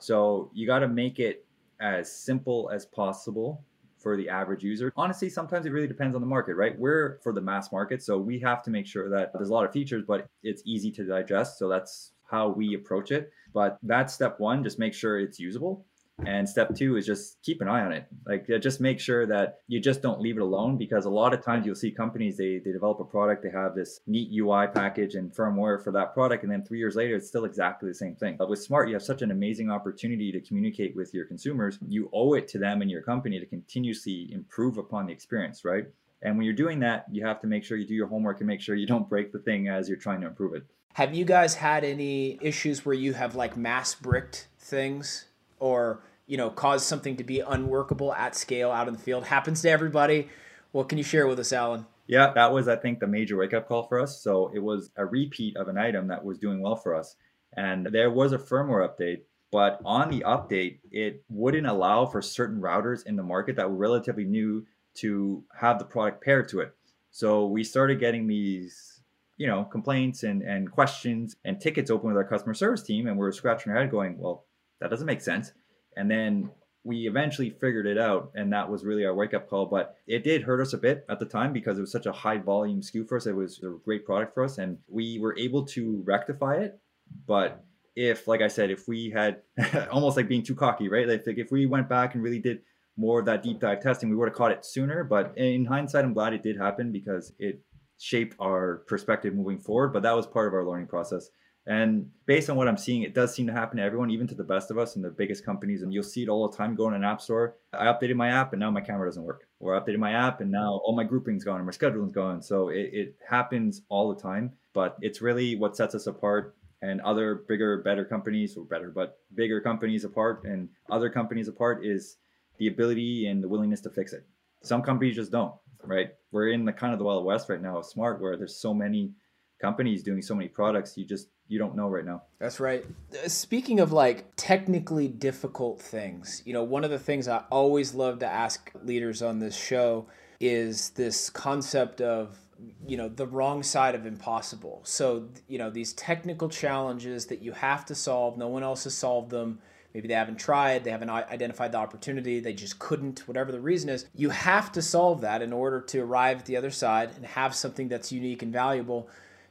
So 0.00 0.50
you 0.54 0.66
got 0.66 0.80
to 0.80 0.88
make 0.88 1.18
it 1.20 1.44
as 1.80 2.12
simple 2.12 2.70
as 2.72 2.86
possible 2.86 3.64
for 3.98 4.16
the 4.16 4.28
average 4.28 4.62
user. 4.62 4.92
Honestly, 4.96 5.28
sometimes 5.28 5.66
it 5.66 5.72
really 5.72 5.88
depends 5.88 6.14
on 6.14 6.20
the 6.20 6.26
market, 6.26 6.54
right? 6.54 6.78
We're 6.78 7.18
for 7.22 7.32
the 7.32 7.40
mass 7.40 7.72
market, 7.72 8.02
so 8.02 8.18
we 8.18 8.38
have 8.40 8.62
to 8.64 8.70
make 8.70 8.86
sure 8.86 9.08
that 9.10 9.32
there's 9.32 9.50
a 9.50 9.52
lot 9.52 9.64
of 9.64 9.72
features, 9.72 10.04
but 10.06 10.26
it's 10.42 10.62
easy 10.64 10.90
to 10.92 11.04
digest. 11.04 11.58
So 11.58 11.68
that's 11.68 12.12
how 12.28 12.48
we 12.48 12.74
approach 12.74 13.10
it. 13.10 13.32
But 13.52 13.78
that's 13.82 14.14
step 14.14 14.38
one, 14.38 14.62
just 14.62 14.78
make 14.78 14.94
sure 14.94 15.18
it's 15.18 15.40
usable. 15.40 15.84
And 16.26 16.48
step 16.48 16.74
two 16.74 16.96
is 16.96 17.06
just 17.06 17.40
keep 17.42 17.60
an 17.60 17.68
eye 17.68 17.84
on 17.84 17.92
it. 17.92 18.06
Like 18.26 18.48
just 18.60 18.80
make 18.80 18.98
sure 18.98 19.24
that 19.26 19.60
you 19.68 19.78
just 19.78 20.02
don't 20.02 20.20
leave 20.20 20.36
it 20.36 20.42
alone 20.42 20.76
because 20.76 21.04
a 21.04 21.10
lot 21.10 21.32
of 21.32 21.44
times 21.44 21.64
you'll 21.64 21.76
see 21.76 21.92
companies 21.92 22.36
they, 22.36 22.58
they 22.58 22.72
develop 22.72 22.98
a 22.98 23.04
product, 23.04 23.44
they 23.44 23.50
have 23.50 23.76
this 23.76 24.00
neat 24.06 24.28
UI 24.32 24.66
package 24.66 25.14
and 25.14 25.32
firmware 25.32 25.82
for 25.82 25.92
that 25.92 26.14
product, 26.14 26.42
and 26.42 26.50
then 26.50 26.64
three 26.64 26.78
years 26.78 26.96
later 26.96 27.14
it's 27.14 27.28
still 27.28 27.44
exactly 27.44 27.88
the 27.88 27.94
same 27.94 28.16
thing. 28.16 28.36
But 28.36 28.50
with 28.50 28.60
Smart, 28.60 28.88
you 28.88 28.94
have 28.94 29.02
such 29.02 29.22
an 29.22 29.30
amazing 29.30 29.70
opportunity 29.70 30.32
to 30.32 30.40
communicate 30.40 30.96
with 30.96 31.14
your 31.14 31.24
consumers. 31.24 31.78
You 31.86 32.10
owe 32.12 32.34
it 32.34 32.48
to 32.48 32.58
them 32.58 32.82
and 32.82 32.90
your 32.90 33.02
company 33.02 33.38
to 33.38 33.46
continuously 33.46 34.28
improve 34.32 34.76
upon 34.76 35.06
the 35.06 35.12
experience, 35.12 35.64
right? 35.64 35.86
And 36.22 36.36
when 36.36 36.46
you're 36.46 36.54
doing 36.54 36.80
that, 36.80 37.06
you 37.12 37.24
have 37.24 37.40
to 37.42 37.46
make 37.46 37.62
sure 37.62 37.76
you 37.76 37.86
do 37.86 37.94
your 37.94 38.08
homework 38.08 38.40
and 38.40 38.48
make 38.48 38.60
sure 38.60 38.74
you 38.74 38.88
don't 38.88 39.08
break 39.08 39.30
the 39.30 39.38
thing 39.38 39.68
as 39.68 39.88
you're 39.88 39.98
trying 39.98 40.20
to 40.22 40.26
improve 40.26 40.54
it. 40.54 40.64
Have 40.94 41.14
you 41.14 41.24
guys 41.24 41.54
had 41.54 41.84
any 41.84 42.38
issues 42.42 42.84
where 42.84 42.94
you 42.94 43.12
have 43.14 43.34
like 43.34 43.56
mass 43.56 43.94
bricked 43.94 44.48
things 44.58 45.26
or, 45.60 46.02
you 46.26 46.36
know, 46.36 46.50
caused 46.50 46.86
something 46.86 47.16
to 47.16 47.24
be 47.24 47.40
unworkable 47.40 48.12
at 48.14 48.34
scale 48.34 48.70
out 48.70 48.88
in 48.88 48.94
the 48.94 49.00
field? 49.00 49.24
Happens 49.24 49.62
to 49.62 49.70
everybody. 49.70 50.28
What 50.72 50.88
can 50.88 50.98
you 50.98 51.04
share 51.04 51.26
with 51.26 51.38
us, 51.38 51.52
Alan? 51.52 51.86
Yeah, 52.08 52.32
that 52.34 52.52
was, 52.52 52.68
I 52.68 52.76
think, 52.76 53.00
the 53.00 53.06
major 53.06 53.36
wake 53.36 53.54
up 53.54 53.68
call 53.68 53.84
for 53.86 54.00
us. 54.00 54.20
So 54.20 54.50
it 54.54 54.58
was 54.58 54.90
a 54.96 55.04
repeat 55.04 55.56
of 55.56 55.68
an 55.68 55.78
item 55.78 56.08
that 56.08 56.24
was 56.24 56.38
doing 56.38 56.60
well 56.60 56.76
for 56.76 56.94
us. 56.94 57.16
And 57.56 57.86
there 57.86 58.10
was 58.10 58.32
a 58.32 58.38
firmware 58.38 58.88
update, 58.88 59.20
but 59.52 59.80
on 59.84 60.10
the 60.10 60.20
update, 60.26 60.78
it 60.90 61.22
wouldn't 61.28 61.66
allow 61.66 62.06
for 62.06 62.20
certain 62.20 62.60
routers 62.60 63.06
in 63.06 63.14
the 63.14 63.22
market 63.22 63.56
that 63.56 63.70
were 63.70 63.76
relatively 63.76 64.24
new 64.24 64.66
to 64.96 65.44
have 65.58 65.78
the 65.78 65.84
product 65.84 66.24
paired 66.24 66.48
to 66.48 66.60
it. 66.60 66.74
So 67.10 67.46
we 67.46 67.62
started 67.62 68.00
getting 68.00 68.26
these, 68.26 68.97
you 69.38 69.46
know, 69.46 69.64
complaints 69.64 70.24
and, 70.24 70.42
and 70.42 70.70
questions 70.70 71.36
and 71.44 71.60
tickets 71.60 71.90
open 71.90 72.08
with 72.08 72.16
our 72.16 72.24
customer 72.24 72.54
service 72.54 72.82
team. 72.82 73.06
And 73.06 73.16
we 73.16 73.26
are 73.26 73.32
scratching 73.32 73.72
our 73.72 73.78
head 73.78 73.90
going, 73.90 74.18
well, 74.18 74.44
that 74.80 74.90
doesn't 74.90 75.06
make 75.06 75.20
sense. 75.20 75.52
And 75.96 76.10
then 76.10 76.50
we 76.84 77.06
eventually 77.06 77.50
figured 77.50 77.86
it 77.86 77.98
out. 77.98 78.32
And 78.34 78.52
that 78.52 78.68
was 78.68 78.84
really 78.84 79.04
our 79.04 79.14
wake 79.14 79.34
up 79.34 79.48
call. 79.48 79.66
But 79.66 79.94
it 80.08 80.24
did 80.24 80.42
hurt 80.42 80.60
us 80.60 80.72
a 80.72 80.78
bit 80.78 81.04
at 81.08 81.20
the 81.20 81.24
time 81.24 81.52
because 81.52 81.78
it 81.78 81.82
was 81.82 81.92
such 81.92 82.06
a 82.06 82.12
high 82.12 82.38
volume 82.38 82.80
SKU 82.80 83.08
for 83.08 83.16
us. 83.16 83.26
It 83.26 83.36
was 83.36 83.60
a 83.62 83.76
great 83.84 84.04
product 84.04 84.34
for 84.34 84.44
us. 84.44 84.58
And 84.58 84.78
we 84.88 85.20
were 85.20 85.38
able 85.38 85.64
to 85.66 86.02
rectify 86.04 86.56
it. 86.56 86.78
But 87.26 87.64
if, 87.94 88.26
like 88.26 88.42
I 88.42 88.48
said, 88.48 88.70
if 88.70 88.88
we 88.88 89.10
had 89.10 89.42
almost 89.92 90.16
like 90.16 90.28
being 90.28 90.42
too 90.42 90.56
cocky, 90.56 90.88
right? 90.88 91.06
Like 91.06 91.22
if 91.26 91.52
we 91.52 91.66
went 91.66 91.88
back 91.88 92.14
and 92.14 92.22
really 92.24 92.40
did 92.40 92.60
more 92.96 93.20
of 93.20 93.26
that 93.26 93.44
deep 93.44 93.60
dive 93.60 93.80
testing, 93.80 94.10
we 94.10 94.16
would 94.16 94.28
have 94.28 94.36
caught 94.36 94.50
it 94.50 94.64
sooner. 94.64 95.04
But 95.04 95.32
in 95.36 95.64
hindsight, 95.64 96.04
I'm 96.04 96.12
glad 96.12 96.32
it 96.32 96.42
did 96.42 96.58
happen 96.58 96.90
because 96.90 97.32
it 97.38 97.60
shaped 97.98 98.36
our 98.40 98.84
perspective 98.86 99.34
moving 99.34 99.58
forward. 99.58 99.92
But 99.92 100.02
that 100.02 100.16
was 100.16 100.26
part 100.26 100.48
of 100.48 100.54
our 100.54 100.66
learning 100.66 100.86
process. 100.86 101.30
And 101.66 102.08
based 102.24 102.48
on 102.48 102.56
what 102.56 102.66
I'm 102.66 102.78
seeing, 102.78 103.02
it 103.02 103.14
does 103.14 103.34
seem 103.34 103.46
to 103.46 103.52
happen 103.52 103.76
to 103.76 103.82
everyone, 103.82 104.10
even 104.10 104.26
to 104.28 104.34
the 104.34 104.42
best 104.42 104.70
of 104.70 104.78
us 104.78 104.96
and 104.96 105.04
the 105.04 105.10
biggest 105.10 105.44
companies. 105.44 105.82
And 105.82 105.92
you'll 105.92 106.02
see 106.02 106.22
it 106.22 106.30
all 106.30 106.48
the 106.48 106.56
time 106.56 106.74
going 106.74 106.94
in 106.94 107.02
an 107.02 107.08
app 107.08 107.20
store. 107.20 107.56
I 107.74 107.86
updated 107.86 108.16
my 108.16 108.28
app 108.28 108.54
and 108.54 108.60
now 108.60 108.70
my 108.70 108.80
camera 108.80 109.06
doesn't 109.06 109.22
work. 109.22 109.46
Or 109.60 109.76
I 109.76 109.80
updated 109.80 109.98
my 109.98 110.12
app 110.12 110.40
and 110.40 110.50
now 110.50 110.80
all 110.82 110.96
my 110.96 111.04
grouping's 111.04 111.44
gone 111.44 111.56
and 111.56 111.66
my 111.66 111.72
scheduling's 111.72 112.14
gone. 112.14 112.40
So 112.40 112.68
it, 112.68 112.90
it 112.94 113.16
happens 113.28 113.82
all 113.90 114.14
the 114.14 114.20
time. 114.20 114.52
But 114.72 114.96
it's 115.02 115.20
really 115.20 115.56
what 115.56 115.76
sets 115.76 115.94
us 115.94 116.06
apart 116.06 116.56
and 116.80 117.00
other 117.00 117.34
bigger, 117.48 117.78
better 117.78 118.04
companies, 118.04 118.56
or 118.56 118.64
better, 118.64 118.90
but 118.90 119.18
bigger 119.34 119.60
companies 119.60 120.04
apart 120.04 120.44
and 120.44 120.68
other 120.90 121.10
companies 121.10 121.48
apart 121.48 121.84
is 121.84 122.16
the 122.58 122.68
ability 122.68 123.26
and 123.26 123.42
the 123.42 123.48
willingness 123.48 123.80
to 123.82 123.90
fix 123.90 124.12
it. 124.12 124.24
Some 124.62 124.82
companies 124.82 125.16
just 125.16 125.32
don't, 125.32 125.52
right? 125.84 126.10
We're 126.32 126.48
in 126.48 126.64
the 126.64 126.72
kind 126.72 126.92
of 126.92 126.98
the 126.98 127.04
wild 127.04 127.24
west 127.24 127.48
right 127.48 127.60
now 127.60 127.78
of 127.78 127.86
smart 127.86 128.20
where 128.20 128.36
there's 128.36 128.56
so 128.56 128.74
many 128.74 129.12
companies 129.60 130.02
doing 130.02 130.22
so 130.22 130.34
many 130.34 130.48
products 130.48 130.96
you 130.96 131.04
just 131.04 131.28
you 131.48 131.58
don't 131.58 131.74
know 131.74 131.88
right 131.88 132.04
now. 132.04 132.22
That's 132.38 132.60
right. 132.60 132.84
Uh, 133.12 133.28
speaking 133.28 133.80
of 133.80 133.90
like 133.90 134.26
technically 134.36 135.08
difficult 135.08 135.80
things, 135.80 136.42
you 136.44 136.52
know, 136.52 136.62
one 136.62 136.84
of 136.84 136.90
the 136.90 136.98
things 136.98 137.26
I 137.26 137.44
always 137.50 137.94
love 137.94 138.18
to 138.20 138.26
ask 138.26 138.70
leaders 138.84 139.22
on 139.22 139.38
this 139.38 139.56
show 139.56 140.06
is 140.40 140.90
this 140.90 141.30
concept 141.30 142.00
of 142.00 142.38
you 142.86 142.96
know 142.96 143.08
the 143.08 143.26
wrong 143.26 143.62
side 143.62 143.94
of 143.94 144.04
impossible 144.04 144.80
so 144.84 145.28
you 145.46 145.58
know 145.58 145.70
these 145.70 145.92
technical 145.92 146.48
challenges 146.48 147.26
that 147.26 147.40
you 147.40 147.52
have 147.52 147.84
to 147.84 147.94
solve 147.94 148.36
no 148.36 148.48
one 148.48 148.64
else 148.64 148.82
has 148.82 148.94
solved 148.94 149.30
them 149.30 149.60
maybe 149.94 150.08
they 150.08 150.14
haven't 150.14 150.38
tried 150.38 150.84
they 150.84 150.90
haven't 150.90 151.10
identified 151.10 151.72
the 151.72 151.78
opportunity 151.78 152.40
they 152.40 152.52
just 152.52 152.78
couldn't 152.78 153.26
whatever 153.26 153.52
the 153.52 153.60
reason 153.60 153.88
is. 153.88 154.06
You 154.14 154.30
have 154.30 154.72
to 154.72 154.82
solve 154.82 155.20
that 155.22 155.42
in 155.42 155.52
order 155.52 155.80
to 155.80 156.00
arrive 156.00 156.38
at 156.38 156.46
the 156.46 156.56
other 156.56 156.70
side 156.70 157.10
and 157.16 157.26
have 157.26 157.54
something 157.54 157.88
that's 157.88 158.12
unique 158.12 158.42
and 158.42 158.52
valuable. 158.52 159.08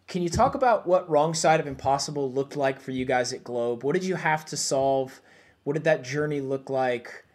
Can 0.08 0.22
you 0.22 0.30
talk 0.30 0.56
about 0.56 0.88
what 0.88 1.10
wrong 1.10 1.34
side 1.34 1.60
of 1.60 1.68
impossible 1.68 2.32
looked 2.32 2.56
like 2.56 2.80
for 2.80 2.92
you 2.92 3.04
guys 3.04 3.34
at 3.34 3.44
globe? 3.44 3.84
What 3.84 3.94
did 3.94 4.06
you 4.06 4.16
have 4.16 4.46
to 4.46 4.58
solve? 4.58 5.22
What 5.66 5.74
did 5.74 5.84
that 5.84 6.04
journey 6.04 6.40
look 6.40 6.70
like? 6.70 7.26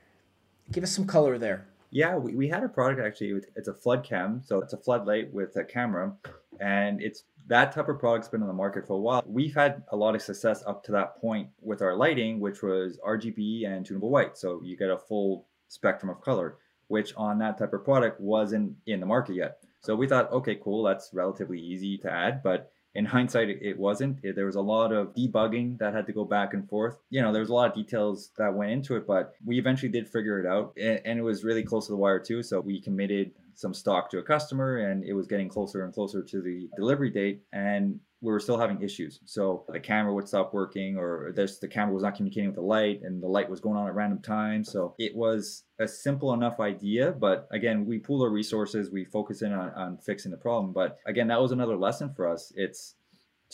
Give 0.70 0.82
us 0.82 0.92
some 0.92 1.06
color 1.06 1.36
there. 1.36 1.66
Yeah, 1.90 2.16
we, 2.16 2.34
we 2.34 2.48
had 2.48 2.64
a 2.64 2.68
product 2.68 3.06
actually. 3.06 3.42
It's 3.54 3.68
a 3.68 3.74
flood 3.74 4.04
cam, 4.04 4.40
so 4.42 4.62
it's 4.62 4.72
a 4.72 4.78
floodlight 4.78 5.34
with 5.34 5.54
a 5.56 5.64
camera, 5.64 6.14
and 6.58 7.02
it's 7.02 7.24
that 7.46 7.72
type 7.72 7.88
of 7.88 7.98
product's 7.98 8.28
been 8.28 8.42
on 8.42 8.48
the 8.48 8.54
market 8.54 8.86
for 8.86 8.94
a 8.94 9.00
while. 9.00 9.22
We've 9.26 9.54
had 9.54 9.82
a 9.90 9.96
lot 9.96 10.14
of 10.14 10.22
success 10.22 10.62
up 10.66 10.84
to 10.84 10.92
that 10.92 11.20
point 11.20 11.48
with 11.60 11.82
our 11.82 11.96
lighting, 11.96 12.40
which 12.40 12.62
was 12.62 12.98
RGB 13.06 13.66
and 13.66 13.84
tunable 13.84 14.10
white, 14.10 14.36
so 14.36 14.60
you 14.62 14.76
get 14.76 14.90
a 14.90 14.98
full 14.98 15.46
spectrum 15.68 16.10
of 16.10 16.20
color, 16.20 16.56
which 16.88 17.14
on 17.16 17.38
that 17.38 17.58
type 17.58 17.72
of 17.72 17.84
product 17.84 18.20
wasn't 18.20 18.74
in 18.86 19.00
the 19.00 19.06
market 19.06 19.34
yet. 19.34 19.58
So 19.80 19.96
we 19.96 20.06
thought, 20.06 20.30
okay, 20.30 20.54
cool, 20.62 20.84
that's 20.84 21.10
relatively 21.12 21.58
easy 21.60 21.98
to 21.98 22.12
add, 22.12 22.42
but 22.42 22.70
in 22.94 23.04
hindsight 23.06 23.48
it 23.48 23.78
wasn't. 23.78 24.18
There 24.22 24.46
was 24.46 24.56
a 24.56 24.60
lot 24.60 24.92
of 24.92 25.14
debugging 25.14 25.78
that 25.78 25.94
had 25.94 26.06
to 26.06 26.12
go 26.12 26.24
back 26.24 26.54
and 26.54 26.68
forth. 26.68 26.98
You 27.10 27.22
know 27.22 27.32
there 27.32 27.40
was 27.40 27.50
a 27.50 27.54
lot 27.54 27.70
of 27.70 27.74
details 27.74 28.30
that 28.36 28.54
went 28.54 28.70
into 28.70 28.96
it 28.96 29.06
but 29.06 29.32
we 29.44 29.58
eventually 29.58 29.90
did 29.90 30.08
figure 30.08 30.40
it 30.40 30.46
out 30.46 30.76
and 30.76 31.18
it 31.18 31.22
was 31.22 31.44
really 31.44 31.62
close 31.62 31.86
to 31.86 31.92
the 31.92 31.96
wire 31.96 32.20
too. 32.20 32.42
So 32.42 32.60
we 32.60 32.80
committed 32.80 33.32
some 33.54 33.74
stock 33.74 34.10
to 34.10 34.18
a 34.18 34.22
customer 34.22 34.78
and 34.78 35.04
it 35.04 35.12
was 35.12 35.26
getting 35.26 35.48
closer 35.48 35.84
and 35.84 35.92
closer 35.92 36.22
to 36.22 36.42
the 36.42 36.68
delivery 36.76 37.10
date 37.10 37.42
and 37.52 38.00
we 38.22 38.30
were 38.30 38.38
still 38.38 38.56
having 38.56 38.80
issues. 38.80 39.18
So 39.24 39.64
the 39.68 39.80
camera 39.80 40.14
would 40.14 40.28
stop 40.28 40.54
working, 40.54 40.96
or 40.96 41.32
this, 41.34 41.58
the 41.58 41.66
camera 41.66 41.92
was 41.92 42.04
not 42.04 42.14
communicating 42.14 42.50
with 42.50 42.54
the 42.54 42.62
light, 42.62 43.00
and 43.02 43.20
the 43.20 43.26
light 43.26 43.50
was 43.50 43.58
going 43.60 43.76
on 43.76 43.88
at 43.88 43.94
random 43.96 44.22
times. 44.22 44.70
So 44.70 44.94
it 44.96 45.14
was 45.14 45.64
a 45.80 45.88
simple 45.88 46.32
enough 46.32 46.60
idea, 46.60 47.10
but 47.10 47.48
again, 47.50 47.84
we 47.84 47.98
pool 47.98 48.22
our 48.22 48.30
resources, 48.30 48.92
we 48.92 49.04
focus 49.04 49.42
in 49.42 49.52
on, 49.52 49.70
on 49.70 49.98
fixing 49.98 50.30
the 50.30 50.36
problem. 50.36 50.72
But 50.72 50.98
again, 51.04 51.26
that 51.28 51.42
was 51.42 51.50
another 51.50 51.76
lesson 51.76 52.14
for 52.14 52.28
us. 52.32 52.52
It's 52.54 52.94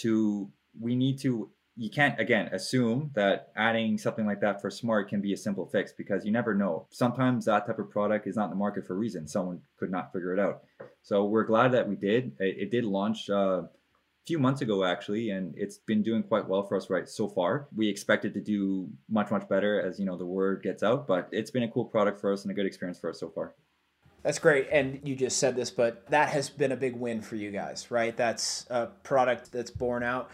to 0.00 0.50
we 0.78 0.94
need 0.94 1.18
to 1.20 1.50
you 1.78 1.88
can't 1.88 2.18
again 2.18 2.48
assume 2.52 3.10
that 3.14 3.52
adding 3.54 3.96
something 3.96 4.26
like 4.26 4.40
that 4.40 4.60
for 4.60 4.68
smart 4.68 5.08
can 5.08 5.20
be 5.20 5.32
a 5.32 5.36
simple 5.36 5.64
fix 5.64 5.92
because 5.92 6.24
you 6.24 6.32
never 6.32 6.52
know. 6.52 6.86
Sometimes 6.90 7.44
that 7.44 7.66
type 7.66 7.78
of 7.78 7.88
product 7.88 8.26
is 8.26 8.34
not 8.34 8.44
in 8.44 8.50
the 8.50 8.56
market 8.56 8.84
for 8.84 8.94
a 8.94 8.98
reason. 8.98 9.28
Someone 9.28 9.60
could 9.78 9.90
not 9.90 10.12
figure 10.12 10.34
it 10.34 10.40
out. 10.40 10.64
So 11.02 11.24
we're 11.24 11.44
glad 11.44 11.70
that 11.72 11.88
we 11.88 11.94
did. 11.94 12.32
It, 12.40 12.56
it 12.58 12.70
did 12.72 12.84
launch 12.84 13.30
uh, 13.30 13.62
a 13.62 13.68
few 14.26 14.40
months 14.40 14.60
ago 14.60 14.84
actually 14.84 15.30
and 15.30 15.54
it's 15.56 15.78
been 15.78 16.02
doing 16.02 16.24
quite 16.24 16.48
well 16.48 16.64
for 16.64 16.76
us 16.76 16.90
right 16.90 17.08
so 17.08 17.28
far. 17.28 17.68
We 17.74 17.88
expect 17.88 18.24
it 18.24 18.34
to 18.34 18.40
do 18.40 18.88
much 19.08 19.30
much 19.30 19.48
better 19.48 19.80
as 19.80 20.00
you 20.00 20.04
know 20.04 20.16
the 20.16 20.26
word 20.26 20.64
gets 20.64 20.82
out 20.82 21.06
but 21.06 21.28
it's 21.30 21.52
been 21.52 21.62
a 21.62 21.70
cool 21.70 21.84
product 21.84 22.20
for 22.20 22.32
us 22.32 22.42
and 22.42 22.50
a 22.50 22.54
good 22.54 22.66
experience 22.66 22.98
for 22.98 23.08
us 23.08 23.20
so 23.20 23.30
far. 23.30 23.54
That's 24.24 24.40
great 24.40 24.66
and 24.72 24.98
you 25.04 25.14
just 25.14 25.38
said 25.38 25.54
this 25.54 25.70
but 25.70 26.10
that 26.10 26.30
has 26.30 26.50
been 26.50 26.72
a 26.72 26.76
big 26.76 26.96
win 26.96 27.22
for 27.22 27.36
you 27.36 27.52
guys 27.52 27.88
right? 27.92 28.16
That's 28.16 28.66
a 28.68 28.86
product 29.04 29.52
that's 29.52 29.70
borne 29.70 30.02
out 30.02 30.28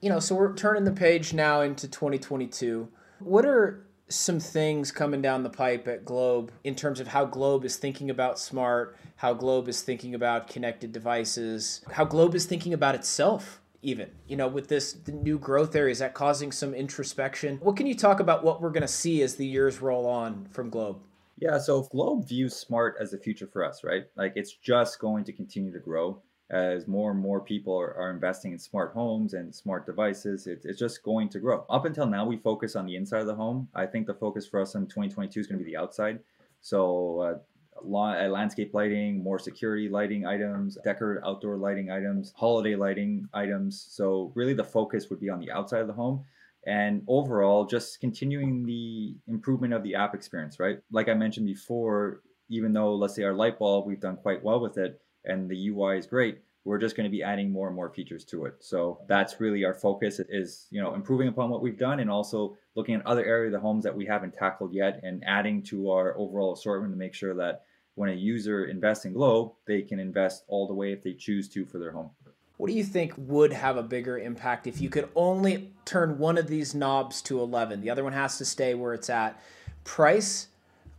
you 0.00 0.08
know 0.08 0.20
so 0.20 0.34
we're 0.34 0.54
turning 0.54 0.84
the 0.84 0.92
page 0.92 1.32
now 1.32 1.60
into 1.60 1.88
2022 1.88 2.88
what 3.20 3.44
are 3.44 3.84
some 4.10 4.40
things 4.40 4.90
coming 4.90 5.22
down 5.22 5.44
the 5.44 5.50
pipe 5.50 5.86
at 5.86 6.04
Globe 6.04 6.50
in 6.64 6.74
terms 6.74 6.98
of 6.98 7.06
how 7.06 7.24
Globe 7.24 7.64
is 7.64 7.76
thinking 7.76 8.10
about 8.10 8.40
smart, 8.40 8.96
how 9.16 9.32
Globe 9.32 9.68
is 9.68 9.82
thinking 9.82 10.16
about 10.16 10.48
connected 10.48 10.90
devices, 10.90 11.82
how 11.92 12.04
Globe 12.04 12.34
is 12.34 12.44
thinking 12.44 12.74
about 12.74 12.94
itself 12.94 13.60
even 13.82 14.10
you 14.26 14.36
know 14.36 14.46
with 14.46 14.68
this 14.68 14.98
new 15.08 15.38
growth 15.38 15.74
area 15.74 15.90
is 15.90 16.00
that 16.00 16.12
causing 16.12 16.52
some 16.52 16.74
introspection? 16.74 17.56
What 17.62 17.76
can 17.76 17.86
you 17.86 17.94
talk 17.94 18.20
about 18.20 18.44
what 18.44 18.60
we're 18.60 18.70
going 18.70 18.82
to 18.82 18.88
see 18.88 19.22
as 19.22 19.36
the 19.36 19.46
years 19.46 19.80
roll 19.80 20.06
on 20.06 20.48
from 20.50 20.68
globe? 20.68 20.98
Yeah 21.38 21.58
so 21.58 21.82
globe 21.84 22.28
views 22.28 22.54
smart 22.54 22.96
as 23.00 23.10
the 23.10 23.18
future 23.18 23.46
for 23.46 23.64
us 23.64 23.82
right? 23.82 24.04
Like 24.16 24.34
it's 24.36 24.52
just 24.52 24.98
going 24.98 25.24
to 25.24 25.32
continue 25.32 25.72
to 25.72 25.78
grow 25.78 26.20
as 26.50 26.88
more 26.88 27.12
and 27.12 27.20
more 27.20 27.40
people 27.40 27.78
are, 27.78 27.94
are 27.94 28.10
investing 28.10 28.52
in 28.52 28.58
smart 28.58 28.92
homes 28.92 29.34
and 29.34 29.54
smart 29.54 29.86
devices, 29.86 30.46
it, 30.46 30.62
it's 30.64 30.78
just 30.78 31.02
going 31.02 31.28
to 31.28 31.38
grow. 31.38 31.64
Up 31.70 31.84
until 31.84 32.06
now, 32.06 32.26
we 32.26 32.36
focus 32.36 32.74
on 32.74 32.86
the 32.86 32.96
inside 32.96 33.20
of 33.20 33.28
the 33.28 33.34
home. 33.34 33.68
I 33.74 33.86
think 33.86 34.06
the 34.06 34.14
focus 34.14 34.48
for 34.48 34.60
us 34.60 34.74
in 34.74 34.82
2022 34.82 35.40
is 35.40 35.46
going 35.46 35.58
to 35.58 35.64
be 35.64 35.70
the 35.70 35.76
outside. 35.76 36.18
So, 36.60 37.20
uh, 37.20 37.38
uh, 37.82 38.28
landscape 38.28 38.74
lighting, 38.74 39.22
more 39.22 39.38
security 39.38 39.88
lighting 39.88 40.26
items, 40.26 40.76
decorative 40.84 41.22
outdoor 41.24 41.56
lighting 41.56 41.90
items, 41.90 42.32
holiday 42.36 42.74
lighting 42.74 43.28
items. 43.32 43.86
So, 43.88 44.32
really, 44.34 44.54
the 44.54 44.64
focus 44.64 45.08
would 45.08 45.20
be 45.20 45.30
on 45.30 45.38
the 45.38 45.52
outside 45.52 45.80
of 45.80 45.86
the 45.86 45.94
home. 45.94 46.24
And 46.66 47.02
overall, 47.06 47.64
just 47.64 48.00
continuing 48.00 48.66
the 48.66 49.14
improvement 49.28 49.72
of 49.72 49.82
the 49.82 49.94
app 49.94 50.14
experience, 50.14 50.60
right? 50.60 50.80
Like 50.90 51.08
I 51.08 51.14
mentioned 51.14 51.46
before, 51.46 52.20
even 52.50 52.72
though, 52.72 52.94
let's 52.94 53.14
say, 53.14 53.22
our 53.22 53.32
light 53.32 53.58
bulb, 53.58 53.86
we've 53.86 54.00
done 54.00 54.16
quite 54.16 54.42
well 54.42 54.60
with 54.60 54.76
it 54.76 55.00
and 55.24 55.48
the 55.48 55.68
UI 55.68 55.98
is 55.98 56.06
great, 56.06 56.38
we're 56.64 56.78
just 56.78 56.96
going 56.96 57.04
to 57.04 57.10
be 57.10 57.22
adding 57.22 57.50
more 57.50 57.66
and 57.66 57.76
more 57.76 57.90
features 57.90 58.24
to 58.24 58.44
it. 58.44 58.54
So 58.60 59.00
that's 59.08 59.40
really 59.40 59.64
our 59.64 59.74
focus 59.74 60.20
is, 60.20 60.66
you 60.70 60.82
know, 60.82 60.94
improving 60.94 61.28
upon 61.28 61.48
what 61.48 61.62
we've 61.62 61.78
done 61.78 62.00
and 62.00 62.10
also 62.10 62.56
looking 62.74 62.94
at 62.94 63.06
other 63.06 63.24
areas 63.24 63.54
of 63.54 63.60
the 63.60 63.66
homes 63.66 63.84
that 63.84 63.96
we 63.96 64.04
haven't 64.04 64.34
tackled 64.34 64.74
yet 64.74 65.00
and 65.02 65.22
adding 65.26 65.62
to 65.64 65.90
our 65.90 66.16
overall 66.18 66.52
assortment 66.52 66.92
to 66.92 66.98
make 66.98 67.14
sure 67.14 67.34
that 67.34 67.62
when 67.94 68.10
a 68.10 68.14
user 68.14 68.66
invests 68.66 69.04
in 69.04 69.12
Globe, 69.14 69.52
they 69.66 69.82
can 69.82 69.98
invest 69.98 70.44
all 70.48 70.66
the 70.66 70.74
way 70.74 70.92
if 70.92 71.02
they 71.02 71.12
choose 71.12 71.48
to 71.50 71.64
for 71.64 71.78
their 71.78 71.92
home. 71.92 72.10
What 72.56 72.68
do 72.68 72.74
you 72.74 72.84
think 72.84 73.14
would 73.16 73.54
have 73.54 73.78
a 73.78 73.82
bigger 73.82 74.18
impact 74.18 74.66
if 74.66 74.82
you 74.82 74.90
could 74.90 75.08
only 75.14 75.72
turn 75.86 76.18
one 76.18 76.36
of 76.36 76.46
these 76.46 76.74
knobs 76.74 77.22
to 77.22 77.40
11? 77.40 77.80
The 77.80 77.88
other 77.88 78.04
one 78.04 78.12
has 78.12 78.36
to 78.36 78.44
stay 78.44 78.74
where 78.74 78.92
it's 78.92 79.08
at. 79.08 79.40
Price 79.84 80.48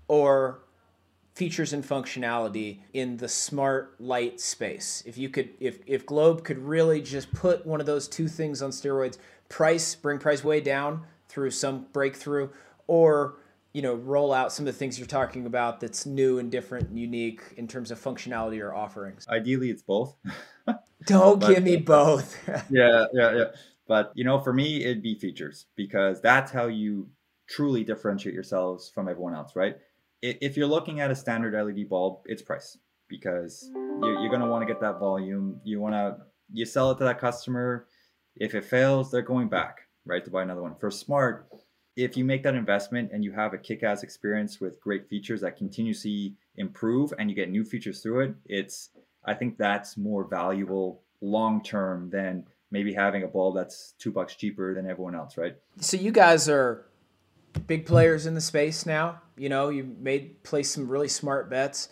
or 0.07 0.63
features 1.33 1.73
and 1.73 1.83
functionality 1.83 2.79
in 2.93 3.17
the 3.17 3.27
smart 3.27 3.95
light 3.99 4.39
space. 4.39 5.03
If 5.05 5.17
you 5.17 5.29
could 5.29 5.49
if 5.59 5.79
if 5.85 6.05
Globe 6.05 6.43
could 6.43 6.59
really 6.59 7.01
just 7.01 7.31
put 7.33 7.65
one 7.65 7.79
of 7.79 7.85
those 7.85 8.07
two 8.07 8.27
things 8.27 8.61
on 8.61 8.71
steroids, 8.71 9.17
price 9.49 9.95
bring 9.95 10.19
price 10.19 10.43
way 10.43 10.61
down 10.61 11.05
through 11.27 11.51
some 11.51 11.85
breakthrough 11.93 12.49
or 12.87 13.35
you 13.73 13.81
know 13.81 13.95
roll 13.95 14.33
out 14.33 14.51
some 14.51 14.67
of 14.67 14.73
the 14.73 14.77
things 14.77 14.99
you're 14.99 15.07
talking 15.07 15.45
about 15.45 15.79
that's 15.79 16.05
new 16.05 16.39
and 16.39 16.51
different 16.51 16.89
and 16.89 16.99
unique 16.99 17.41
in 17.57 17.67
terms 17.67 17.91
of 17.91 17.99
functionality 17.99 18.61
or 18.61 18.73
offerings. 18.73 19.25
Ideally 19.29 19.69
it's 19.69 19.83
both. 19.83 20.15
Don't 21.05 21.39
but, 21.39 21.55
give 21.55 21.63
me 21.63 21.77
both. 21.77 22.37
yeah, 22.69 23.05
yeah, 23.13 23.35
yeah. 23.35 23.43
But 23.87 24.11
you 24.15 24.25
know, 24.25 24.39
for 24.39 24.51
me 24.51 24.83
it'd 24.83 25.01
be 25.01 25.15
features 25.15 25.67
because 25.75 26.21
that's 26.21 26.51
how 26.51 26.67
you 26.67 27.09
truly 27.47 27.83
differentiate 27.83 28.33
yourselves 28.33 28.89
from 28.93 29.07
everyone 29.07 29.33
else, 29.33 29.55
right? 29.55 29.77
If 30.21 30.55
you're 30.57 30.67
looking 30.67 30.99
at 30.99 31.11
a 31.11 31.15
standard 31.15 31.53
LED 31.53 31.89
bulb, 31.89 32.19
it's 32.25 32.41
price 32.41 32.77
because 33.07 33.69
you're, 33.73 34.29
going 34.29 34.41
to 34.41 34.47
want 34.47 34.61
to 34.61 34.71
get 34.71 34.79
that 34.81 34.99
volume. 34.99 35.59
You 35.63 35.79
want 35.79 35.93
to 35.93 36.17
you 36.53 36.65
sell 36.65 36.91
it 36.91 36.97
to 36.99 37.03
that 37.05 37.19
customer. 37.19 37.87
If 38.35 38.55
it 38.55 38.63
fails, 38.63 39.11
they're 39.11 39.21
going 39.21 39.49
back 39.49 39.87
right 40.05 40.23
to 40.23 40.31
buy 40.31 40.43
another 40.43 40.61
one. 40.61 40.75
For 40.75 40.89
smart, 40.89 41.47
if 41.95 42.15
you 42.15 42.23
make 42.23 42.43
that 42.43 42.55
investment 42.55 43.11
and 43.11 43.23
you 43.23 43.31
have 43.33 43.53
a 43.53 43.57
kick-ass 43.57 44.03
experience 44.03 44.59
with 44.59 44.79
great 44.79 45.09
features 45.09 45.41
that 45.41 45.57
continuously 45.57 46.35
improve 46.55 47.13
and 47.19 47.29
you 47.29 47.35
get 47.35 47.49
new 47.49 47.63
features 47.65 48.01
through 48.01 48.21
it, 48.21 48.35
it's 48.45 48.89
I 49.25 49.33
think 49.33 49.57
that's 49.57 49.97
more 49.97 50.23
valuable 50.23 51.01
long 51.21 51.61
term 51.61 52.09
than 52.09 52.45
maybe 52.71 52.93
having 52.93 53.23
a 53.23 53.27
bulb 53.27 53.55
that's 53.55 53.93
two 53.99 54.11
bucks 54.11 54.35
cheaper 54.35 54.73
than 54.73 54.89
everyone 54.89 55.15
else, 55.15 55.37
right? 55.37 55.57
So 55.79 55.97
you 55.97 56.11
guys 56.11 56.47
are 56.47 56.85
big 57.67 57.85
players 57.85 58.25
in 58.25 58.33
the 58.33 58.41
space 58.41 58.85
now. 58.85 59.21
You 59.37 59.49
know, 59.49 59.69
you 59.69 59.95
made 59.99 60.43
place 60.43 60.69
some 60.69 60.87
really 60.87 61.07
smart 61.07 61.49
bets. 61.49 61.89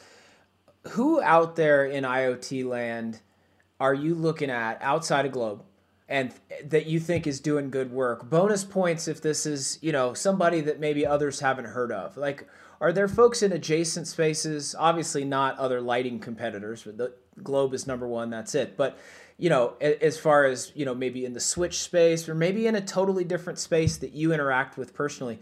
Who 0.90 1.22
out 1.22 1.56
there 1.56 1.86
in 1.86 2.04
IoT 2.04 2.66
land 2.66 3.22
are 3.80 3.94
you 3.94 4.16
looking 4.16 4.50
at 4.50 4.82
outside 4.82 5.26
of 5.26 5.32
Globe 5.32 5.64
and 6.08 6.34
that 6.66 6.86
you 6.86 7.00
think 7.00 7.28
is 7.28 7.40
doing 7.40 7.70
good 7.70 7.92
work? 7.92 8.30
Bonus 8.30 8.64
points 8.64 9.08
if 9.08 9.22
this 9.22 9.46
is, 9.46 9.80
you 9.82 9.92
know, 9.92 10.14
somebody 10.14 10.62
that 10.62 10.80
maybe 10.80 11.06
others 11.06 11.40
haven't 11.40 11.66
heard 11.66 11.92
of. 11.92 12.18
Like 12.18 12.48
are 12.82 12.94
there 12.94 13.08
folks 13.08 13.44
in 13.44 13.52
adjacent 13.52 14.08
spaces? 14.08 14.76
Obviously 14.78 15.26
not 15.26 15.58
other 15.58 15.82
lighting 15.82 16.20
competitors. 16.20 16.84
But 16.84 16.98
the 16.98 17.14
Globe 17.44 17.74
is 17.74 17.88
number 17.88 18.08
1, 18.08 18.30
that's 18.30 18.56
it. 18.56 18.78
But 18.78 18.98
you 19.40 19.50
know, 19.50 19.74
as 19.80 20.20
far 20.20 20.46
as, 20.46 20.72
you 20.76 20.84
know, 20.84 20.94
maybe 20.94 21.24
in 21.24 21.34
the 21.34 21.40
switch 21.40 21.80
space 21.80 22.28
or 22.28 22.36
maybe 22.36 22.68
in 22.68 22.76
a 22.76 22.82
totally 22.82 23.24
different 23.24 23.58
space 23.58 23.96
that 23.98 24.12
you 24.12 24.34
interact 24.34 24.78
with 24.78 24.94
personally, 24.94 25.40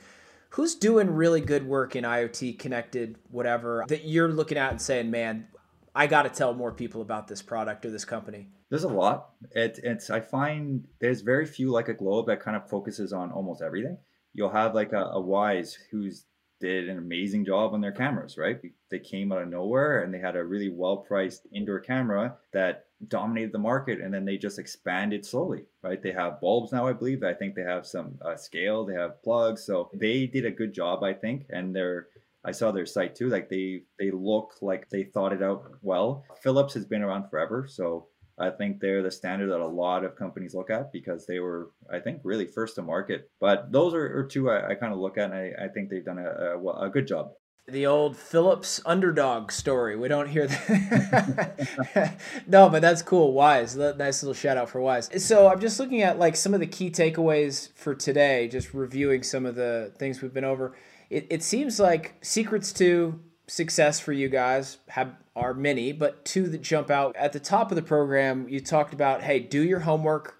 who's 0.49 0.75
doing 0.75 1.09
really 1.09 1.41
good 1.41 1.65
work 1.65 1.95
in 1.95 2.03
IoT 2.03 2.59
connected 2.59 3.17
whatever 3.31 3.83
that 3.87 4.05
you're 4.05 4.31
looking 4.31 4.57
at 4.57 4.71
and 4.71 4.81
saying, 4.81 5.09
"Man, 5.09 5.47
I 5.95 6.05
got 6.05 6.23
to 6.23 6.29
tell 6.29 6.53
more 6.53 6.71
people 6.71 7.01
about 7.01 7.27
this 7.27 7.41
product 7.41 7.85
or 7.85 7.89
this 7.89 8.05
company." 8.05 8.49
There's 8.69 8.83
a 8.83 8.87
lot. 8.87 9.31
It, 9.51 9.79
it's 9.81 10.11
I 10.11 10.19
find 10.19 10.85
there's 11.01 11.21
very 11.21 11.47
few 11.47 11.71
like 11.71 11.87
a 11.87 11.93
Globe 11.93 12.27
that 12.27 12.39
kind 12.39 12.55
of 12.55 12.69
focuses 12.69 13.13
on 13.13 13.31
almost 13.31 13.63
everything. 13.63 13.97
You'll 14.33 14.51
have 14.51 14.75
like 14.75 14.93
a, 14.93 15.05
a 15.05 15.21
Wyze 15.21 15.75
who's 15.91 16.25
did 16.59 16.89
an 16.89 16.97
amazing 16.97 17.45
job 17.45 17.73
on 17.73 17.81
their 17.81 17.91
cameras, 17.91 18.37
right? 18.37 18.59
They 18.89 18.99
came 18.99 19.31
out 19.31 19.41
of 19.41 19.49
nowhere 19.49 20.03
and 20.03 20.13
they 20.13 20.19
had 20.19 20.35
a 20.35 20.43
really 20.43 20.69
well 20.69 20.97
priced 20.97 21.47
indoor 21.53 21.79
camera 21.79 22.37
that 22.53 22.86
dominated 23.07 23.51
the 23.51 23.59
market 23.59 24.01
and 24.01 24.13
then 24.13 24.25
they 24.25 24.37
just 24.37 24.59
expanded 24.59 25.25
slowly, 25.25 25.63
right? 25.83 26.01
They 26.01 26.11
have 26.11 26.41
bulbs 26.41 26.71
now, 26.71 26.87
I 26.87 26.93
believe. 26.93 27.23
I 27.23 27.33
think 27.33 27.55
they 27.55 27.61
have 27.61 27.85
some 27.85 28.17
uh, 28.25 28.35
scale, 28.35 28.85
they 28.85 28.95
have 28.95 29.21
plugs. 29.23 29.65
So 29.65 29.89
they 29.93 30.25
did 30.25 30.45
a 30.45 30.51
good 30.51 30.73
job, 30.73 31.03
I 31.03 31.13
think. 31.13 31.45
And 31.49 31.75
they're, 31.75 32.07
I 32.45 32.51
saw 32.51 32.71
their 32.71 32.85
site 32.85 33.15
too. 33.15 33.29
Like 33.29 33.49
they, 33.49 33.83
they 33.99 34.11
look 34.11 34.53
like 34.61 34.89
they 34.89 35.03
thought 35.03 35.33
it 35.33 35.43
out 35.43 35.63
well. 35.81 36.23
Philips 36.41 36.73
has 36.73 36.85
been 36.85 37.03
around 37.03 37.29
forever. 37.29 37.67
So 37.69 38.07
I 38.39 38.51
think 38.51 38.79
they're 38.79 39.01
the 39.01 39.11
standard 39.11 39.49
that 39.49 39.59
a 39.59 39.67
lot 39.67 40.03
of 40.03 40.15
companies 40.15 40.53
look 40.53 40.69
at 40.69 40.91
because 40.91 41.25
they 41.25 41.39
were, 41.39 41.71
I 41.91 41.99
think, 41.99 42.21
really 42.23 42.45
first 42.45 42.75
to 42.75 42.83
market. 42.83 43.31
But 43.39 43.71
those 43.71 43.95
are, 43.95 44.19
are 44.19 44.25
two 44.25 44.51
I, 44.51 44.69
I 44.69 44.75
kind 44.75 44.93
of 44.93 44.99
look 44.99 45.17
at, 45.17 45.31
and 45.31 45.33
I, 45.33 45.65
I 45.65 45.67
think 45.69 45.89
they've 45.89 46.05
done 46.05 46.19
a, 46.19 46.29
a, 46.29 46.85
a, 46.85 46.89
good 46.89 47.07
job. 47.07 47.31
The 47.69 47.85
old 47.85 48.15
Philips 48.15 48.79
underdog 48.85 49.51
story. 49.51 49.97
We 49.97 50.07
don't 50.07 50.29
hear 50.29 50.47
that. 50.47 52.17
no, 52.47 52.69
but 52.69 52.81
that's 52.81 53.01
cool. 53.01 53.33
Wyze, 53.33 53.97
Nice 53.97 54.23
little 54.23 54.33
shout 54.33 54.55
out 54.55 54.69
for 54.69 54.79
Wyze. 54.79 55.19
So 55.19 55.49
I'm 55.49 55.59
just 55.59 55.77
looking 55.77 56.01
at 56.01 56.17
like 56.17 56.37
some 56.37 56.53
of 56.53 56.61
the 56.61 56.67
key 56.67 56.89
takeaways 56.89 57.73
for 57.73 57.93
today, 57.93 58.47
just 58.47 58.73
reviewing 58.73 59.21
some 59.21 59.45
of 59.45 59.55
the 59.55 59.91
things 59.97 60.21
we've 60.21 60.33
been 60.33 60.45
over. 60.45 60.77
It, 61.09 61.27
it 61.29 61.43
seems 61.43 61.77
like 61.77 62.15
secrets 62.21 62.71
to 62.73 63.19
success 63.47 63.99
for 63.99 64.13
you 64.13 64.29
guys 64.29 64.77
have 64.87 65.15
are 65.35 65.53
many, 65.53 65.91
but 65.91 66.23
two 66.23 66.47
that 66.47 66.61
jump 66.61 66.89
out 66.89 67.17
at 67.17 67.33
the 67.33 67.39
top 67.39 67.69
of 67.69 67.75
the 67.75 67.81
program. 67.81 68.47
You 68.47 68.61
talked 68.61 68.93
about, 68.93 69.23
hey, 69.23 69.39
do 69.39 69.61
your 69.61 69.81
homework, 69.81 70.39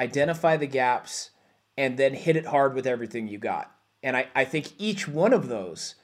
identify 0.00 0.56
the 0.56 0.66
gaps, 0.66 1.30
and 1.78 1.96
then 1.96 2.14
hit 2.14 2.34
it 2.34 2.46
hard 2.46 2.74
with 2.74 2.86
everything 2.86 3.28
you 3.28 3.38
got. 3.38 3.70
And 4.02 4.16
I, 4.16 4.26
I 4.34 4.44
think 4.44 4.72
each 4.76 5.06
one 5.06 5.32
of 5.32 5.46
those, 5.46 5.94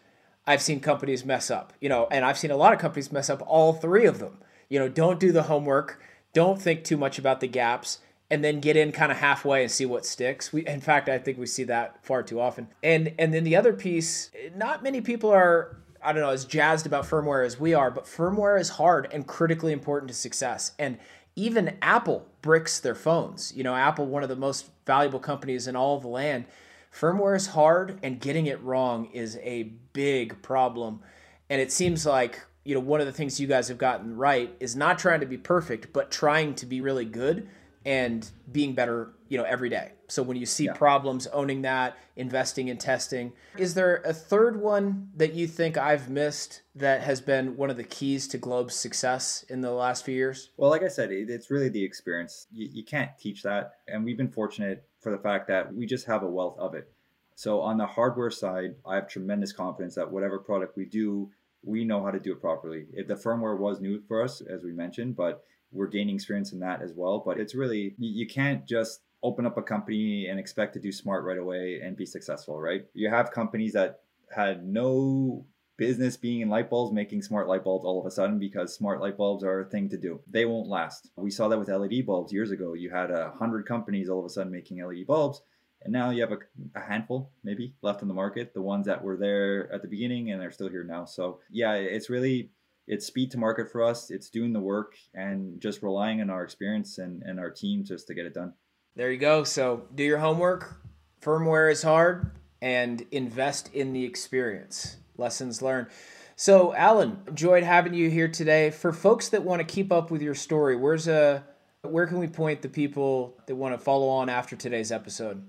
I've 0.46 0.62
seen 0.62 0.80
companies 0.80 1.24
mess 1.24 1.50
up, 1.50 1.72
you 1.80 1.88
know, 1.88 2.08
and 2.10 2.24
I've 2.24 2.38
seen 2.38 2.50
a 2.50 2.56
lot 2.56 2.72
of 2.72 2.78
companies 2.78 3.12
mess 3.12 3.30
up 3.30 3.42
all 3.46 3.72
three 3.72 4.06
of 4.06 4.18
them. 4.18 4.38
You 4.68 4.78
know, 4.78 4.88
don't 4.88 5.20
do 5.20 5.32
the 5.32 5.44
homework, 5.44 6.00
don't 6.32 6.60
think 6.60 6.84
too 6.84 6.96
much 6.96 7.18
about 7.18 7.40
the 7.40 7.46
gaps, 7.46 7.98
and 8.30 8.44
then 8.44 8.60
get 8.60 8.76
in 8.76 8.92
kind 8.92 9.10
of 9.10 9.18
halfway 9.18 9.62
and 9.62 9.70
see 9.70 9.84
what 9.84 10.06
sticks. 10.06 10.52
We, 10.52 10.66
in 10.66 10.80
fact, 10.80 11.08
I 11.08 11.18
think 11.18 11.38
we 11.38 11.46
see 11.46 11.64
that 11.64 12.04
far 12.04 12.22
too 12.22 12.40
often. 12.40 12.68
And 12.82 13.12
and 13.18 13.34
then 13.34 13.44
the 13.44 13.56
other 13.56 13.72
piece, 13.72 14.30
not 14.54 14.82
many 14.82 15.00
people 15.00 15.30
are 15.30 15.76
I 16.02 16.12
don't 16.12 16.22
know, 16.22 16.30
as 16.30 16.44
jazzed 16.44 16.86
about 16.86 17.04
firmware 17.04 17.44
as 17.44 17.60
we 17.60 17.74
are, 17.74 17.90
but 17.90 18.04
firmware 18.04 18.58
is 18.58 18.70
hard 18.70 19.08
and 19.12 19.26
critically 19.26 19.72
important 19.72 20.08
to 20.08 20.14
success. 20.14 20.72
And 20.78 20.98
even 21.36 21.76
Apple 21.82 22.26
bricks 22.42 22.80
their 22.80 22.94
phones. 22.94 23.52
You 23.54 23.64
know, 23.64 23.74
Apple, 23.74 24.06
one 24.06 24.22
of 24.22 24.28
the 24.28 24.36
most 24.36 24.70
valuable 24.86 25.20
companies 25.20 25.66
in 25.66 25.76
all 25.76 25.96
of 25.96 26.02
the 26.02 26.08
land. 26.08 26.46
Firmware 26.92 27.36
is 27.36 27.48
hard, 27.48 27.98
and 28.02 28.20
getting 28.20 28.46
it 28.46 28.60
wrong 28.62 29.06
is 29.12 29.38
a 29.42 29.72
big 29.92 30.42
problem. 30.42 31.00
And 31.48 31.60
it 31.60 31.72
seems 31.72 32.04
like, 32.04 32.40
you 32.64 32.74
know, 32.74 32.80
one 32.80 33.00
of 33.00 33.06
the 33.06 33.12
things 33.12 33.40
you 33.40 33.46
guys 33.46 33.68
have 33.68 33.78
gotten 33.78 34.16
right 34.16 34.54
is 34.60 34.76
not 34.76 34.98
trying 34.98 35.20
to 35.20 35.26
be 35.26 35.38
perfect, 35.38 35.92
but 35.92 36.10
trying 36.10 36.54
to 36.56 36.66
be 36.66 36.80
really 36.80 37.04
good 37.04 37.48
and 37.84 38.30
being 38.52 38.74
better, 38.74 39.12
you 39.28 39.38
know, 39.38 39.44
every 39.44 39.68
day. 39.68 39.92
So 40.08 40.22
when 40.22 40.36
you 40.36 40.44
see 40.44 40.66
yeah. 40.66 40.74
problems, 40.74 41.26
owning 41.28 41.62
that, 41.62 41.96
investing 42.16 42.68
in 42.68 42.76
testing. 42.76 43.32
Is 43.56 43.74
there 43.74 44.02
a 44.04 44.12
third 44.12 44.60
one 44.60 45.08
that 45.16 45.32
you 45.32 45.46
think 45.46 45.78
I've 45.78 46.10
missed 46.10 46.62
that 46.74 47.00
has 47.02 47.20
been 47.20 47.56
one 47.56 47.70
of 47.70 47.76
the 47.76 47.84
keys 47.84 48.28
to 48.28 48.38
Globe's 48.38 48.74
success 48.74 49.44
in 49.48 49.60
the 49.60 49.70
last 49.70 50.04
few 50.04 50.14
years? 50.14 50.50
Well, 50.56 50.68
like 50.68 50.82
I 50.82 50.88
said, 50.88 51.10
it's 51.12 51.50
really 51.50 51.68
the 51.68 51.82
experience. 51.82 52.48
You, 52.52 52.68
you 52.70 52.84
can't 52.84 53.10
teach 53.18 53.42
that. 53.44 53.74
And 53.88 54.04
we've 54.04 54.18
been 54.18 54.30
fortunate 54.30 54.84
for 55.00 55.10
the 55.10 55.18
fact 55.18 55.48
that 55.48 55.74
we 55.74 55.86
just 55.86 56.06
have 56.06 56.22
a 56.22 56.30
wealth 56.30 56.58
of 56.58 56.74
it. 56.74 56.90
So 57.34 57.60
on 57.60 57.78
the 57.78 57.86
hardware 57.86 58.30
side, 58.30 58.74
I 58.86 58.96
have 58.96 59.08
tremendous 59.08 59.52
confidence 59.52 59.94
that 59.94 60.10
whatever 60.10 60.38
product 60.38 60.76
we 60.76 60.84
do, 60.84 61.30
we 61.62 61.84
know 61.84 62.04
how 62.04 62.10
to 62.10 62.20
do 62.20 62.32
it 62.32 62.40
properly. 62.40 62.86
It, 62.92 63.08
the 63.08 63.14
firmware 63.14 63.58
was 63.58 63.80
new 63.80 64.02
for 64.06 64.22
us, 64.22 64.42
as 64.42 64.62
we 64.62 64.72
mentioned, 64.72 65.16
but 65.16 65.42
we're 65.72 65.86
gaining 65.86 66.14
experience 66.14 66.52
in 66.52 66.60
that 66.60 66.82
as 66.82 66.92
well. 66.92 67.22
But 67.24 67.38
it's 67.38 67.54
really, 67.54 67.94
you 67.98 68.26
can't 68.26 68.66
just 68.66 69.00
open 69.22 69.46
up 69.46 69.56
a 69.56 69.62
company 69.62 70.26
and 70.26 70.38
expect 70.38 70.74
to 70.74 70.80
do 70.80 70.92
smart 70.92 71.24
right 71.24 71.38
away 71.38 71.80
and 71.82 71.96
be 71.96 72.06
successful, 72.06 72.60
right? 72.60 72.84
You 72.94 73.08
have 73.10 73.30
companies 73.30 73.72
that 73.72 74.00
had 74.34 74.66
no 74.66 75.44
business 75.80 76.14
being 76.14 76.42
in 76.42 76.50
light 76.50 76.68
bulbs 76.68 76.92
making 76.92 77.22
smart 77.22 77.48
light 77.48 77.64
bulbs 77.64 77.86
all 77.86 77.98
of 77.98 78.04
a 78.04 78.10
sudden 78.10 78.38
because 78.38 78.74
smart 78.74 79.00
light 79.00 79.16
bulbs 79.16 79.42
are 79.42 79.60
a 79.60 79.64
thing 79.64 79.88
to 79.88 79.96
do. 79.96 80.20
They 80.30 80.44
won't 80.44 80.68
last. 80.68 81.08
We 81.16 81.30
saw 81.30 81.48
that 81.48 81.58
with 81.58 81.70
LED 81.70 82.04
bulbs 82.04 82.34
years 82.34 82.50
ago. 82.50 82.74
You 82.74 82.90
had 82.90 83.10
a 83.10 83.30
hundred 83.30 83.66
companies 83.66 84.10
all 84.10 84.18
of 84.18 84.26
a 84.26 84.28
sudden 84.28 84.52
making 84.52 84.84
LED 84.84 85.06
bulbs, 85.06 85.40
and 85.82 85.90
now 85.90 86.10
you 86.10 86.20
have 86.20 86.32
a, 86.32 86.38
a, 86.74 86.80
handful 86.80 87.30
maybe 87.42 87.74
left 87.80 88.02
in 88.02 88.08
the 88.08 88.14
market. 88.14 88.52
The 88.52 88.60
ones 88.60 88.84
that 88.84 89.02
were 89.02 89.16
there 89.16 89.72
at 89.72 89.80
the 89.80 89.88
beginning 89.88 90.30
and 90.30 90.38
they're 90.38 90.50
still 90.50 90.68
here 90.68 90.84
now. 90.84 91.06
So 91.06 91.40
yeah, 91.50 91.72
it's 91.72 92.10
really 92.10 92.50
it's 92.86 93.06
speed 93.06 93.30
to 93.30 93.38
market 93.38 93.72
for 93.72 93.82
us. 93.82 94.10
It's 94.10 94.28
doing 94.28 94.52
the 94.52 94.60
work 94.60 94.96
and 95.14 95.62
just 95.62 95.82
relying 95.82 96.20
on 96.20 96.28
our 96.28 96.44
experience 96.44 96.98
and, 96.98 97.22
and 97.22 97.40
our 97.40 97.50
team 97.50 97.84
just 97.84 98.06
to 98.08 98.14
get 98.14 98.26
it 98.26 98.34
done. 98.34 98.52
There 98.96 99.10
you 99.10 99.18
go. 99.18 99.44
So 99.44 99.86
do 99.94 100.04
your 100.04 100.18
homework. 100.18 100.82
Firmware 101.22 101.72
is 101.72 101.82
hard 101.82 102.32
and 102.60 103.06
invest 103.10 103.72
in 103.72 103.94
the 103.94 104.04
experience. 104.04 104.98
Lessons 105.20 105.62
learned. 105.62 105.86
So, 106.34 106.74
Alan, 106.74 107.18
enjoyed 107.28 107.62
having 107.62 107.94
you 107.94 108.10
here 108.10 108.26
today. 108.26 108.70
For 108.70 108.92
folks 108.92 109.28
that 109.28 109.44
want 109.44 109.60
to 109.60 109.64
keep 109.64 109.92
up 109.92 110.10
with 110.10 110.22
your 110.22 110.34
story, 110.34 110.74
where's 110.74 111.06
a 111.06 111.44
where 111.82 112.06
can 112.06 112.18
we 112.18 112.26
point 112.26 112.62
the 112.62 112.68
people 112.68 113.38
that 113.46 113.54
want 113.54 113.74
to 113.74 113.78
follow 113.78 114.08
on 114.08 114.28
after 114.28 114.56
today's 114.56 114.90
episode? 114.90 115.42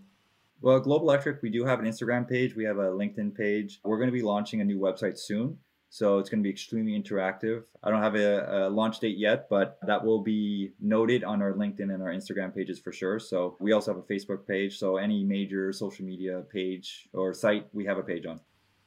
Well, 0.62 0.80
Global 0.80 1.10
Electric, 1.10 1.42
we 1.42 1.50
do 1.50 1.66
have 1.66 1.80
an 1.80 1.86
Instagram 1.86 2.30
page. 2.30 2.56
We 2.56 2.66
have 2.66 2.78
a 2.78 2.90
LinkedIn 2.90 3.36
page. 3.36 3.80
We're 3.84 3.98
going 3.98 4.10
to 4.10 4.14
be 4.14 4.22
launching 4.22 4.62
a 4.62 4.64
new 4.64 4.80
website 4.80 5.18
soon. 5.18 5.58
So 5.90 6.20
it's 6.20 6.30
going 6.30 6.40
to 6.40 6.44
be 6.44 6.50
extremely 6.50 6.98
interactive. 6.98 7.64
I 7.84 7.90
don't 7.90 8.02
have 8.02 8.16
a, 8.16 8.68
a, 8.68 8.70
launch 8.70 9.00
date 9.00 9.18
yet, 9.18 9.50
but 9.50 9.78
that 9.86 10.06
will 10.06 10.22
be 10.22 10.72
noted 10.80 11.26
on 11.26 11.42
our 11.42 11.52
LinkedIn 11.52 11.94
and 11.94 12.02
our 12.02 12.14
Instagram 12.14 12.56
pages 12.56 12.80
for 12.80 12.94
sure. 12.94 13.20
So 13.20 13.58
we 13.60 13.74
also 13.74 13.94
have 13.94 14.02
a 14.02 14.14
Facebook 14.14 14.48
page. 14.48 14.80
So 14.80 14.96
any 14.96 15.26
major 15.26 15.74
social 15.74 16.06
media 16.06 16.44
page 16.50 17.10
or 17.12 17.34
site, 17.34 17.68
we 17.74 17.86
have 17.86 17.98
a 17.98 18.04
page 18.04 18.26
on. 18.26 18.40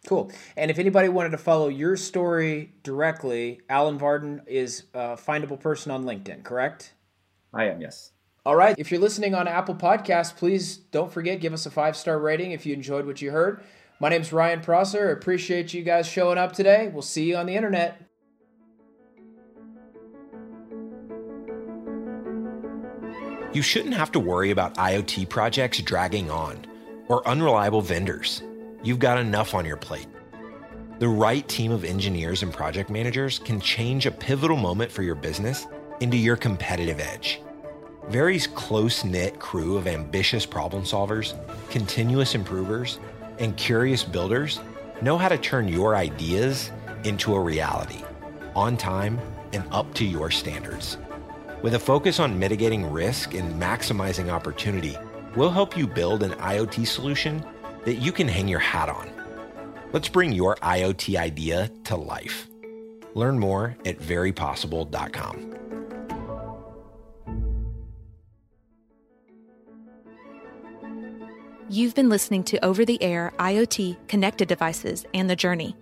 Cool. 0.07 0.31
And 0.57 0.71
if 0.71 0.79
anybody 0.79 1.09
wanted 1.09 1.31
to 1.31 1.39
follow 1.39 1.69
your 1.69 1.97
story 1.97 2.73
directly, 2.83 3.61
Alan 3.69 3.99
Vardon 3.99 4.41
is 4.47 4.85
a 4.93 5.17
findable 5.17 5.59
person 5.59 5.91
on 5.91 6.05
LinkedIn, 6.05 6.45
correct? 6.45 6.93
I 7.53 7.65
am, 7.67 7.81
yes. 7.81 8.13
All 8.45 8.57
right. 8.57 8.75
If 8.79 8.91
you're 8.91 9.01
listening 9.01 9.35
on 9.35 9.49
Apple 9.49 9.75
Podcasts, 9.75 10.37
please 10.37 10.77
don't 10.77 11.11
forget 11.11 11.41
give 11.41 11.55
us 11.55 11.65
a 11.65 11.71
five 11.71 11.97
star 11.97 12.19
rating 12.19 12.53
if 12.53 12.67
you 12.67 12.75
enjoyed 12.75 13.07
what 13.07 13.23
you 13.23 13.31
heard. 13.31 13.63
My 14.01 14.11
name's 14.11 14.33
Ryan 14.33 14.61
Prosser. 14.61 15.09
I 15.09 15.13
Appreciate 15.13 15.73
you 15.73 15.83
guys 15.83 16.07
showing 16.07 16.37
up 16.37 16.53
today. 16.53 16.91
We'll 16.93 17.01
see 17.01 17.25
you 17.25 17.37
on 17.37 17.47
the 17.47 17.55
internet. 17.55 18.01
You 23.55 23.63
shouldn't 23.63 23.95
have 23.95 24.13
to 24.13 24.21
worry 24.21 24.51
about 24.51 24.75
IoT 24.75 25.29
projects 25.29 25.81
dragging 25.81 26.31
on 26.31 26.67
or 27.09 27.27
unreliable 27.27 27.81
vendors. 27.81 28.43
You've 28.85 28.99
got 28.99 29.17
enough 29.17 29.55
on 29.55 29.65
your 29.65 29.79
plate. 29.79 30.07
The 30.99 31.09
right 31.09 31.49
team 31.49 31.73
of 31.73 31.85
engineers 31.85 32.43
and 32.43 32.53
project 32.53 32.91
managers 32.91 33.39
can 33.39 33.59
change 33.59 34.05
a 34.05 34.11
pivotal 34.11 34.59
moment 34.59 34.93
for 34.93 35.03
your 35.03 35.15
business 35.15 35.67
into 36.01 36.19
your 36.19 36.37
competitive 36.37 37.01
edge. 37.01 37.41
Very's 38.09 38.47
close 38.47 39.03
knit 39.03 39.41
crew 39.41 39.79
of 39.79 39.87
ambitious 39.87 40.45
problem 40.45 40.83
solvers, 40.83 41.33
continuous 41.71 42.35
improvers, 42.35 43.01
and 43.39 43.57
curious 43.57 44.05
builders 44.05 44.61
know 45.01 45.17
how 45.17 45.31
to 45.31 45.39
turn 45.39 45.67
your 45.67 45.97
ideas 45.97 46.71
into 47.05 47.35
a 47.35 47.41
reality 47.41 48.03
on 48.55 48.77
time 48.77 49.19
and 49.55 49.65
up 49.71 49.95
to 49.95 50.05
your 50.05 50.31
standards. 50.31 50.99
With 51.63 51.73
a 51.73 51.79
focus 51.79 52.21
on 52.21 52.39
mitigating 52.39 52.93
risk 52.93 53.33
and 53.33 53.59
maximizing 53.59 54.29
opportunity, 54.29 54.99
we'll 55.35 55.49
help 55.49 55.75
you 55.75 55.87
build 55.87 56.23
an 56.23 56.33
IoT 56.33 56.87
solution 56.87 57.43
that 57.85 57.95
you 57.95 58.13
can 58.13 58.29
hang 58.29 58.49
your 58.49 58.61
hat 58.61 58.89
on. 58.89 59.11
Let's 59.93 60.09
bring 60.09 60.33
your 60.33 60.57
IoT 60.57 61.17
idea 61.17 61.71
to 61.85 61.97
life. 61.97 62.49
Learn 63.15 63.39
more 63.39 63.77
at 63.85 63.99
verypossible.com. 63.99 65.55
You've 71.71 71.95
been 71.95 72.09
listening 72.09 72.45
to 72.45 72.65
Over 72.65 72.85
the 72.85 73.03
Air 73.03 73.33
IoT 73.39 74.07
Connected 74.07 74.49
Devices 74.49 75.07
and 75.15 75.31
the 75.31 75.35
Journey. 75.35 75.75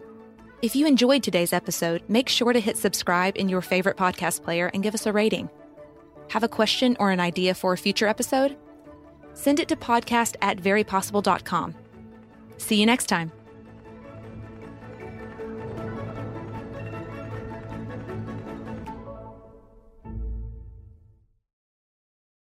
If 0.63 0.77
you 0.77 0.87
enjoyed 0.87 1.25
today's 1.25 1.53
episode, 1.53 2.03
make 2.09 2.29
sure 2.29 2.53
to 2.53 2.61
hit 2.61 2.77
subscribe 2.79 3.37
in 3.37 3.49
your 3.49 3.61
favorite 3.61 3.97
podcast 3.97 4.45
player 4.45 4.71
and 4.73 4.83
give 4.83 4.95
us 4.95 5.07
a 5.07 5.13
rating. 5.13 5.51
Have 6.29 6.45
a 6.45 6.49
question 6.49 6.97
or 7.01 7.11
an 7.11 7.19
idea 7.19 7.53
for 7.53 7.73
a 7.73 7.77
future 7.77 8.07
episode? 8.07 8.57
Send 9.35 9.59
it 9.59 9.69
to 9.69 9.77
podcast 9.77 10.37
at 10.41 10.59
verypossible.com. 10.59 11.75
See 12.63 12.77
you 12.77 12.87
next 12.87 13.07
time. 13.07 13.33